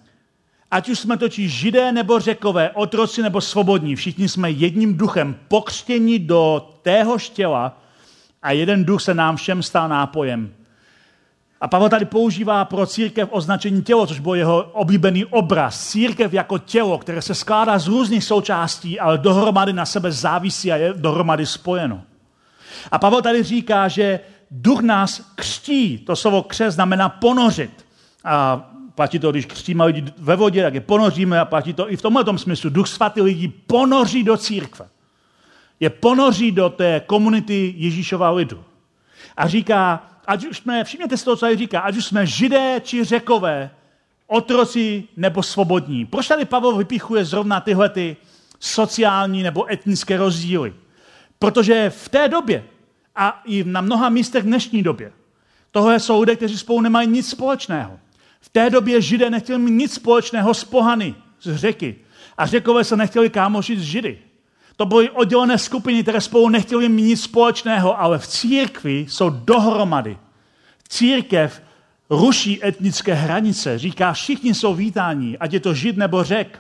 Ať 0.72 0.89
už 0.89 1.00
jsme 1.00 1.17
totiž 1.17 1.54
židé 1.54 1.91
nebo 1.91 2.19
řekové, 2.19 2.69
otroci 2.69 3.22
nebo 3.22 3.41
svobodní, 3.41 3.96
všichni 3.96 4.30
jsme 4.30 4.52
jedním 4.52 4.98
duchem 4.98 5.36
pokřtěni 5.48 6.19
do 6.19 6.69
téhož 6.82 7.30
těla 7.30 7.78
a 8.43 8.52
jeden 8.52 8.86
duch 8.86 9.02
se 9.02 9.13
nám 9.13 9.36
všem 9.36 9.63
stal 9.63 9.89
nápojem. 9.89 10.54
A 11.62 11.67
Pavel 11.67 11.89
tady 11.89 12.06
používá 12.06 12.65
pro 12.65 12.86
církev 12.86 13.30
označení 13.32 13.84
tělo, 13.84 14.08
což 14.08 14.19
byl 14.19 14.34
jeho 14.34 14.63
oblíbený 14.63 15.26
obraz. 15.26 15.89
Církev 15.89 16.34
jako 16.34 16.58
tělo, 16.58 16.98
které 16.98 17.22
se 17.22 17.36
skládá 17.36 17.80
z 17.80 17.88
různých 17.88 18.24
součástí, 18.24 19.00
ale 19.00 19.17
dohromady 19.17 19.74
na 19.74 19.86
sebe 19.86 20.12
závisí 20.12 20.72
a 20.72 20.76
je 20.76 20.93
dohromady 20.93 21.46
spojeno. 21.46 22.02
A 22.91 23.00
Pavel 23.00 23.22
tady 23.22 23.43
říká, 23.43 23.88
že 23.88 24.19
duch 24.52 24.82
nás 24.82 25.32
křtí. 25.36 25.98
To 25.98 26.15
slovo 26.15 26.43
křest 26.43 26.76
znamená 26.76 27.10
ponořit. 27.10 27.83
A 28.24 28.70
platí 28.96 29.20
to, 29.20 29.32
když 29.32 29.46
křtíme 29.46 29.86
lidi 29.86 30.06
ve 30.18 30.36
vodě, 30.36 30.64
tak 30.64 30.74
je 30.74 30.82
ponoříme 30.82 31.40
a 31.40 31.46
platí 31.46 31.74
to 31.74 31.92
i 31.92 31.98
v 31.98 32.02
tomhle 32.02 32.38
smyslu. 32.38 32.70
Duch 32.70 32.88
svatý 32.88 33.22
lidi 33.22 33.48
ponoří 33.48 34.24
do 34.24 34.38
církve. 34.38 34.88
Je 35.80 35.90
ponoří 35.90 36.52
do 36.52 36.70
té 36.70 37.02
komunity 37.06 37.74
Ježíšova 37.78 38.32
lidu. 38.32 38.64
A 39.38 39.48
říká, 39.48 40.08
ať 40.28 40.46
už 40.46 40.58
jsme, 40.58 40.84
všimněte 40.84 41.18
si 41.18 41.26
to, 41.26 41.36
co 41.36 41.46
tady 41.46 41.58
říká, 41.58 41.80
ať 41.80 41.98
už 41.98 42.06
jsme 42.06 42.26
židé 42.26 42.82
či 42.84 43.04
řekové, 43.04 43.72
otroci 44.28 45.04
nebo 45.18 45.44
svobodní. 45.44 46.06
Proč 46.06 46.28
tady 46.28 46.46
Pavel 46.46 46.76
vypichuje 46.76 47.26
zrovna 47.26 47.60
tyhle 47.60 47.90
ty 47.90 48.18
sociální 48.60 49.44
nebo 49.44 49.72
etnické 49.72 50.18
rozdíly? 50.18 50.74
Protože 51.40 51.90
v 51.90 52.10
té 52.10 52.28
době 52.28 52.64
a 53.16 53.42
i 53.46 53.64
na 53.64 53.82
mnoha 53.82 54.10
místech 54.10 54.44
v 54.44 54.48
dnešní 54.48 54.84
době 54.84 55.12
tohle 55.72 56.00
jsou 56.00 56.20
lidé, 56.20 56.36
kteří 56.36 56.58
spolu 56.58 56.82
nemají 56.82 57.08
nic 57.08 57.30
společného. 57.30 58.00
V 58.44 58.50
té 58.50 58.70
době 58.70 59.02
židé 59.02 59.30
nechtěli 59.30 59.60
mít 59.60 59.72
nic 59.72 59.94
společného 59.94 60.54
s 60.54 60.64
pohany, 60.64 61.16
z 61.42 61.56
řeky. 61.56 61.96
A 62.38 62.46
řekové 62.46 62.84
se 62.84 62.98
nechtěli 62.98 63.30
kámošit 63.30 63.80
s 63.80 63.82
židy. 63.82 64.20
To 64.76 64.86
byly 64.86 65.10
oddělené 65.10 65.58
skupiny, 65.58 66.04
které 66.04 66.22
spolu 66.22 66.50
nechtěly 66.50 66.90
mít 66.90 67.04
nic 67.04 67.22
společného, 67.24 68.02
ale 68.02 68.20
v 68.20 68.28
církvi 68.28 69.06
jsou 69.10 69.30
dohromady. 69.30 70.18
Církev 70.90 71.62
ruší 72.10 72.66
etnické 72.66 73.14
hranice, 73.14 73.80
říká, 73.80 74.14
všichni 74.14 74.54
jsou 74.54 74.74
vítáni, 74.74 75.38
ať 75.38 75.54
je 75.54 75.60
to 75.60 75.74
žid 75.74 75.98
nebo 75.98 76.24
řek. 76.24 76.60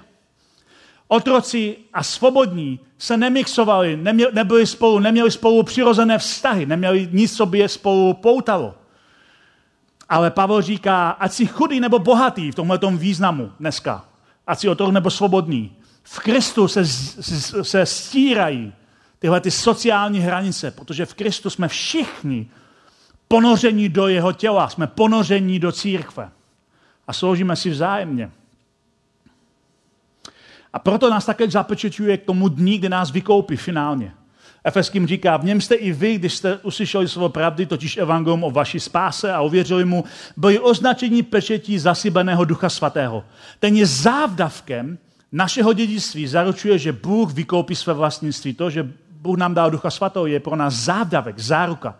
Otroci 1.07 1.75
a 1.93 2.03
svobodní 2.03 2.79
se 2.97 3.17
nemixovali, 3.17 3.97
neměli, 3.97 4.31
nebyli 4.33 4.67
spolu, 4.67 4.99
neměli 4.99 5.31
spolu 5.31 5.63
přirozené 5.63 6.17
vztahy, 6.17 6.65
neměli 6.65 7.09
nic, 7.11 7.37
co 7.37 7.45
by 7.45 7.59
je 7.59 7.69
spolu 7.69 8.13
poutalo. 8.13 8.75
Ale 10.13 10.31
Pavel 10.31 10.61
říká, 10.61 11.09
ať 11.09 11.31
si 11.31 11.45
chudý 11.45 11.79
nebo 11.79 11.99
bohatý 11.99 12.51
v 12.51 12.55
tomhle 12.55 12.79
významu 12.91 13.51
dneska, 13.59 14.05
ať 14.47 14.59
si 14.59 14.69
otrok 14.69 14.91
nebo 14.91 15.09
svobodný, 15.09 15.75
v 16.03 16.19
Kristu 16.19 16.67
se, 16.67 16.85
se 17.63 17.85
stírají 17.85 18.73
tyhle 19.19 19.41
ty 19.41 19.51
sociální 19.51 20.19
hranice, 20.19 20.71
protože 20.71 21.05
v 21.05 21.13
Kristu 21.13 21.49
jsme 21.49 21.67
všichni 21.67 22.49
ponoření 23.27 23.89
do 23.89 24.07
jeho 24.07 24.33
těla, 24.33 24.69
jsme 24.69 24.87
ponoření 24.87 25.59
do 25.59 25.71
církve 25.71 26.31
a 27.07 27.13
sloužíme 27.13 27.55
si 27.55 27.69
vzájemně. 27.69 28.31
A 30.73 30.79
proto 30.79 31.09
nás 31.09 31.25
také 31.25 31.49
zapečeťuje 31.49 32.17
k 32.17 32.25
tomu 32.25 32.49
dní, 32.49 32.77
kdy 32.77 32.89
nás 32.89 33.11
vykoupí 33.11 33.57
finálně. 33.57 34.13
Efeským 34.63 35.07
říká, 35.07 35.37
v 35.37 35.45
něm 35.45 35.61
jste 35.61 35.75
i 35.75 35.91
vy, 35.91 36.15
když 36.15 36.33
jste 36.33 36.57
uslyšeli 36.57 37.07
slovo 37.07 37.29
pravdy, 37.29 37.65
totiž 37.65 37.97
evangelium 37.97 38.43
o 38.43 38.51
vaší 38.51 38.79
spáse 38.79 39.33
a 39.33 39.41
uvěřili 39.41 39.85
mu, 39.85 40.03
byli 40.37 40.59
označení 40.59 41.23
pečetí 41.23 41.79
zasybeného 41.79 42.45
ducha 42.45 42.69
svatého. 42.69 43.23
Ten 43.59 43.75
je 43.75 43.85
závdavkem 43.85 44.97
našeho 45.31 45.73
dědictví 45.73 46.27
zaručuje, 46.27 46.77
že 46.77 46.91
Bůh 46.91 47.33
vykoupí 47.33 47.75
své 47.75 47.93
vlastnictví. 47.93 48.53
To, 48.53 48.69
že 48.69 48.89
Bůh 49.11 49.37
nám 49.37 49.53
dal 49.53 49.71
Ducha 49.71 49.89
Svatého, 49.89 50.25
je 50.25 50.39
pro 50.39 50.55
nás 50.55 50.73
závdavek, 50.73 51.39
záruka, 51.39 51.95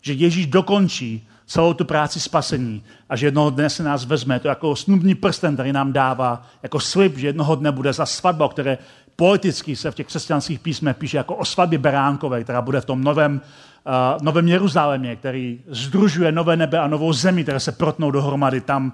že 0.00 0.12
Ježíš 0.12 0.46
dokončí 0.46 1.28
celou 1.46 1.74
tu 1.74 1.84
práci 1.84 2.20
spasení 2.20 2.84
a 3.08 3.16
že 3.16 3.26
jednoho 3.26 3.50
dne 3.50 3.70
se 3.70 3.82
nás 3.82 4.04
vezme. 4.04 4.40
To 4.40 4.48
jako 4.48 4.76
snubný 4.76 5.14
prsten, 5.14 5.54
který 5.54 5.72
nám 5.72 5.92
dává 5.92 6.46
jako 6.62 6.80
slib, 6.80 7.18
že 7.18 7.26
jednoho 7.26 7.54
dne 7.54 7.72
bude 7.72 7.92
za 7.92 8.06
svatba, 8.06 8.48
které 8.48 8.78
poeticky 9.22 9.76
se 9.76 9.90
v 9.90 9.94
těch 9.94 10.06
křesťanských 10.06 10.60
písmech 10.60 10.96
píše 10.96 11.16
jako 11.16 11.34
o 11.34 11.44
svatbě 11.44 11.78
beránkové, 11.78 12.44
která 12.44 12.62
bude 12.62 12.80
v 12.80 12.84
tom 12.84 13.04
novém, 13.04 13.40
uh, 13.86 14.22
novém 14.22 14.48
Jeruzalémě, 14.48 15.16
který 15.16 15.60
združuje 15.66 16.32
nové 16.32 16.56
nebe 16.56 16.78
a 16.78 16.88
novou 16.88 17.12
zemi, 17.12 17.42
které 17.42 17.60
se 17.60 17.72
protnou 17.72 18.10
dohromady 18.10 18.60
tam 18.60 18.92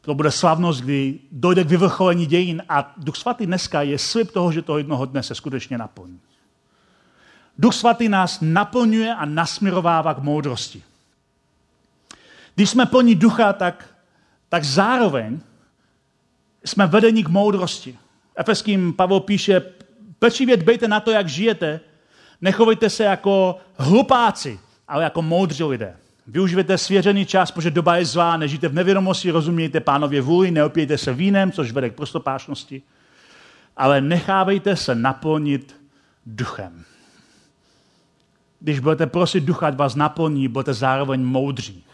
To 0.00 0.14
bude 0.14 0.30
slavnost, 0.30 0.80
kdy 0.80 1.18
dojde 1.32 1.64
k 1.64 1.68
vyvrcholení 1.68 2.26
dějin 2.26 2.62
a 2.68 2.92
Duch 2.96 3.16
Svatý 3.16 3.46
dneska 3.46 3.82
je 3.82 3.98
slib 3.98 4.30
toho, 4.30 4.52
že 4.52 4.62
to 4.62 4.78
jednoho 4.78 5.06
dne 5.06 5.22
se 5.22 5.34
skutečně 5.34 5.78
naplní. 5.78 6.20
Duch 7.58 7.74
Svatý 7.74 8.08
nás 8.08 8.38
naplňuje 8.42 9.14
a 9.14 9.24
nasměrovává 9.24 10.14
k 10.14 10.18
moudrosti. 10.18 10.82
Když 12.54 12.70
jsme 12.70 12.86
plní 12.86 13.14
ducha, 13.14 13.52
tak, 13.52 13.94
tak 14.48 14.64
zároveň 14.64 15.40
jsme 16.64 16.86
vedeni 16.86 17.24
k 17.24 17.28
moudrosti. 17.28 17.98
Efeským 18.38 18.92
Pavel 18.92 19.20
píše, 19.20 19.62
pečlivě 20.18 20.56
dbejte 20.56 20.88
na 20.88 21.00
to, 21.00 21.10
jak 21.10 21.28
žijete, 21.28 21.80
nechovejte 22.40 22.90
se 22.90 23.04
jako 23.04 23.56
hlupáci, 23.76 24.60
ale 24.88 25.04
jako 25.04 25.22
moudří 25.22 25.64
lidé. 25.64 25.96
Využijte 26.26 26.78
svěřený 26.78 27.26
čas, 27.26 27.50
protože 27.50 27.70
doba 27.70 27.96
je 27.96 28.04
zlá, 28.04 28.36
nežijte 28.36 28.68
v 28.68 28.74
nevědomosti, 28.74 29.30
rozumějte 29.30 29.80
pánově 29.80 30.20
vůli, 30.20 30.50
neopijte 30.50 30.98
se 30.98 31.12
vínem, 31.12 31.52
což 31.52 31.72
vede 31.72 31.90
k 31.90 31.94
prostopášnosti, 31.94 32.82
ale 33.76 34.00
nechávejte 34.00 34.76
se 34.76 34.94
naplnit 34.94 35.76
duchem. 36.26 36.84
Když 38.60 38.78
budete 38.78 39.06
prosit 39.06 39.44
ducha, 39.44 39.70
vás 39.70 39.94
naplní, 39.94 40.48
budete 40.48 40.74
zároveň 40.74 41.22
moudří. 41.22 41.84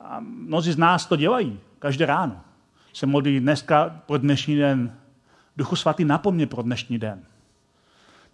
A 0.00 0.20
mnozí 0.20 0.72
z 0.72 0.76
nás 0.76 1.06
to 1.06 1.16
dělají 1.16 1.60
každé 1.78 2.06
ráno. 2.06 2.40
Se 2.92 3.06
modlí 3.06 3.40
dneska 3.40 4.02
pro 4.06 4.18
dnešní 4.18 4.56
den. 4.56 4.96
Duchu 5.56 5.76
svatý 5.76 6.04
napomně 6.04 6.46
pro 6.46 6.62
dnešní 6.62 6.98
den. 6.98 7.24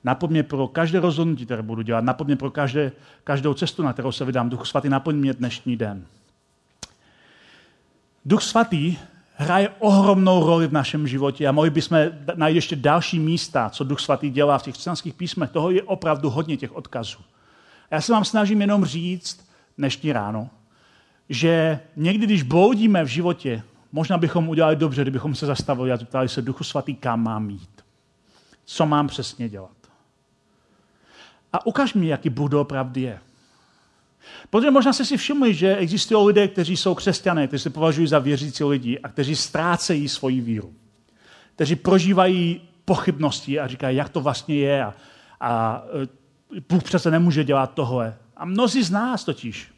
Napomně 0.04 0.42
pro 0.42 0.68
každé 0.68 1.00
rozhodnutí, 1.00 1.44
které 1.44 1.62
budu 1.62 1.82
dělat. 1.82 2.04
Napomně 2.04 2.36
pro 2.36 2.50
každé, 2.50 2.92
každou 3.24 3.54
cestu, 3.54 3.82
na 3.82 3.92
kterou 3.92 4.12
se 4.12 4.24
vydám. 4.24 4.50
Duchu 4.50 4.64
svatý 4.64 4.88
naplň 4.88 5.16
mě 5.16 5.32
dnešní 5.32 5.76
den. 5.76 6.06
Duch 8.24 8.42
svatý 8.42 8.96
hraje 9.38 9.68
ohromnou 9.78 10.46
roli 10.46 10.66
v 10.66 10.72
našem 10.72 11.06
životě 11.06 11.48
a 11.48 11.52
mohli 11.52 11.70
bychom 11.70 11.98
najít 12.34 12.54
ještě 12.54 12.76
další 12.76 13.18
místa, 13.18 13.70
co 13.70 13.84
Duch 13.84 14.00
Svatý 14.00 14.30
dělá 14.30 14.58
v 14.58 14.62
těch 14.62 14.74
křesťanských 14.74 15.14
písmech. 15.14 15.50
Toho 15.50 15.70
je 15.70 15.82
opravdu 15.82 16.30
hodně 16.30 16.56
těch 16.56 16.76
odkazů. 16.76 17.18
A 17.90 17.94
já 17.94 18.00
se 18.00 18.12
vám 18.12 18.24
snažím 18.24 18.60
jenom 18.60 18.84
říct 18.84 19.48
dnešní 19.78 20.12
ráno, 20.12 20.50
že 21.28 21.80
někdy, 21.96 22.26
když 22.26 22.42
bloudíme 22.42 23.04
v 23.04 23.06
životě, 23.06 23.62
možná 23.92 24.18
bychom 24.18 24.48
udělali 24.48 24.76
dobře, 24.76 25.02
kdybychom 25.02 25.34
se 25.34 25.46
zastavili 25.46 25.92
a 25.92 25.96
zeptali 25.96 26.28
se 26.28 26.42
Duchu 26.42 26.64
Svatý, 26.64 26.94
kam 26.94 27.22
mám 27.22 27.50
jít. 27.50 27.84
Co 28.64 28.86
mám 28.86 29.08
přesně 29.08 29.48
dělat. 29.48 29.70
A 31.52 31.66
ukaž 31.66 31.94
mi, 31.94 32.06
jaký 32.06 32.30
Bůh 32.30 32.50
doopravdy 32.50 33.00
je. 33.00 33.18
Protože 34.50 34.70
možná 34.70 34.92
jste 34.92 35.04
si 35.04 35.16
všimli, 35.16 35.54
že 35.54 35.76
existují 35.76 36.26
lidé, 36.26 36.48
kteří 36.48 36.76
jsou 36.76 36.94
křesťané, 36.94 37.46
kteří 37.46 37.62
se 37.62 37.70
považují 37.70 38.06
za 38.06 38.18
věřící 38.18 38.64
lidi 38.64 38.98
a 38.98 39.08
kteří 39.08 39.36
ztrácejí 39.36 40.08
svoji 40.08 40.40
víru. 40.40 40.74
Kteří 41.54 41.76
prožívají 41.76 42.60
pochybnosti 42.84 43.60
a 43.60 43.66
říkají, 43.66 43.96
jak 43.96 44.08
to 44.08 44.20
vlastně 44.20 44.56
je 44.56 44.84
a, 44.84 44.94
a 45.40 45.82
e, 46.56 46.60
Bůh 46.68 46.82
přece 46.82 47.10
nemůže 47.10 47.44
dělat 47.44 47.74
tohle. 47.74 48.16
A 48.36 48.44
mnozí 48.44 48.82
z 48.82 48.90
nás 48.90 49.24
totiž 49.24 49.68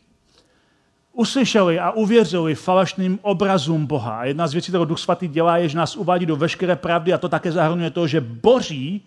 uslyšeli 1.12 1.78
a 1.78 1.90
uvěřili 1.90 2.54
falešným 2.54 3.18
obrazům 3.22 3.86
Boha. 3.86 4.18
A 4.18 4.24
jedna 4.24 4.46
z 4.46 4.52
věcí, 4.52 4.70
kterou 4.70 4.84
Duch 4.84 4.98
Svatý 4.98 5.28
dělá, 5.28 5.56
je, 5.56 5.68
že 5.68 5.78
nás 5.78 5.96
uvádí 5.96 6.26
do 6.26 6.36
veškeré 6.36 6.76
pravdy 6.76 7.12
a 7.12 7.18
to 7.18 7.28
také 7.28 7.52
zahrnuje 7.52 7.90
to, 7.90 8.06
že 8.06 8.20
boří, 8.20 9.06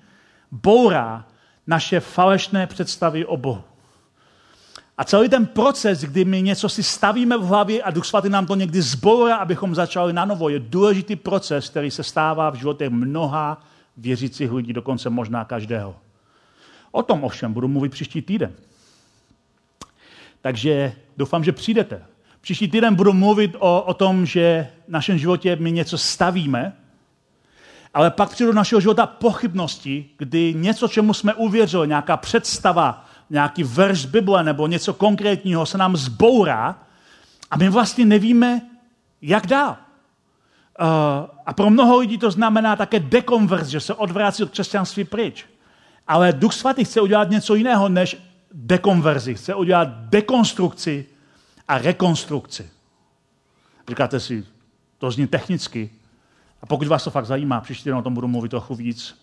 bourá 0.51 1.26
naše 1.68 1.99
falešné 1.99 2.68
představy 2.68 3.26
o 3.26 3.38
Bohu. 3.38 3.64
A 4.97 5.04
celý 5.04 5.30
ten 5.30 5.45
proces, 5.45 6.01
kdy 6.01 6.26
my 6.26 6.41
něco 6.41 6.70
si 6.70 6.84
stavíme 6.84 7.38
v 7.38 7.41
hlavě 7.41 7.84
a 7.84 7.91
Duch 7.91 8.06
Svatý 8.06 8.30
nám 8.30 8.45
to 8.45 8.56
někdy 8.56 8.82
zbourá, 8.82 9.36
abychom 9.36 9.76
začali 9.76 10.14
na 10.14 10.26
novo, 10.26 10.49
je 10.49 10.60
důležitý 10.60 11.16
proces, 11.16 11.70
který 11.70 11.91
se 11.91 12.04
stává 12.04 12.49
v 12.49 12.56
životě 12.56 12.89
mnoha 12.89 13.62
věřících 13.97 14.51
lidí, 14.51 14.74
dokonce 14.74 15.10
možná 15.10 15.45
každého. 15.45 15.95
O 16.91 17.04
tom 17.04 17.24
ovšem 17.24 17.54
budu 17.54 17.68
mluvit 17.68 17.91
příští 17.91 18.22
týden. 18.22 18.54
Takže 20.41 20.93
doufám, 21.18 21.43
že 21.43 21.51
přijdete. 21.51 22.05
Příští 22.41 22.68
týden 22.68 22.95
budu 22.95 23.14
mluvit 23.14 23.55
o, 23.59 23.82
o 23.82 23.93
tom, 23.93 24.26
že 24.26 24.68
v 24.88 24.91
našem 24.91 25.18
životě 25.18 25.55
my 25.55 25.72
něco 25.72 25.97
stavíme, 25.97 26.74
ale 27.93 28.11
pak 28.11 28.30
přijdu 28.30 28.51
do 28.51 28.55
našeho 28.55 28.82
života 28.82 29.05
pochybnosti, 29.05 30.09
kdy 30.18 30.53
něco, 30.53 30.88
čemu 30.88 31.14
jsme 31.14 31.34
uvěřili, 31.34 31.88
nějaká 31.88 32.18
představa, 32.18 33.05
nějaký 33.30 33.64
verš 33.64 34.05
Bible 34.05 34.43
nebo 34.43 34.68
něco 34.68 34.93
konkrétního 34.93 35.66
se 35.66 35.78
nám 35.78 35.97
zbourá 35.97 36.84
a 37.51 37.57
my 37.57 37.70
vlastně 37.70 38.05
nevíme, 38.05 38.61
jak 39.22 39.47
dál. 39.47 39.78
Uh, 40.82 40.88
a 41.45 41.53
pro 41.53 41.70
mnoho 41.70 41.99
lidí 41.99 42.18
to 42.18 42.32
znamená 42.32 42.76
také 42.76 42.99
dekonverz, 42.99 43.68
že 43.68 43.80
se 43.80 43.93
odvrácí 43.93 44.43
od 44.43 44.49
křesťanství 44.49 45.03
pryč. 45.03 45.45
Ale 46.07 46.34
Duch 46.34 46.53
Svatý 46.53 46.86
chce 46.86 47.01
udělat 47.01 47.30
něco 47.30 47.55
jiného 47.55 47.89
než 47.89 48.18
dekonverzi. 48.54 49.36
Chce 49.36 49.56
udělat 49.56 49.88
dekonstrukci 49.88 51.06
a 51.68 51.78
rekonstrukci. 51.78 52.70
Říkáte 53.89 54.20
si, 54.20 54.45
to 54.97 55.12
zní 55.12 55.28
technicky. 55.28 55.89
A 56.62 56.66
pokud 56.66 56.88
vás 56.88 57.04
to 57.04 57.12
fakt 57.12 57.26
zajímá, 57.26 57.62
příští 57.62 57.89
den 57.89 57.97
o 57.97 58.01
tom 58.01 58.14
budu 58.14 58.28
mluvit 58.28 58.49
trochu 58.49 58.76
víc. 58.76 59.22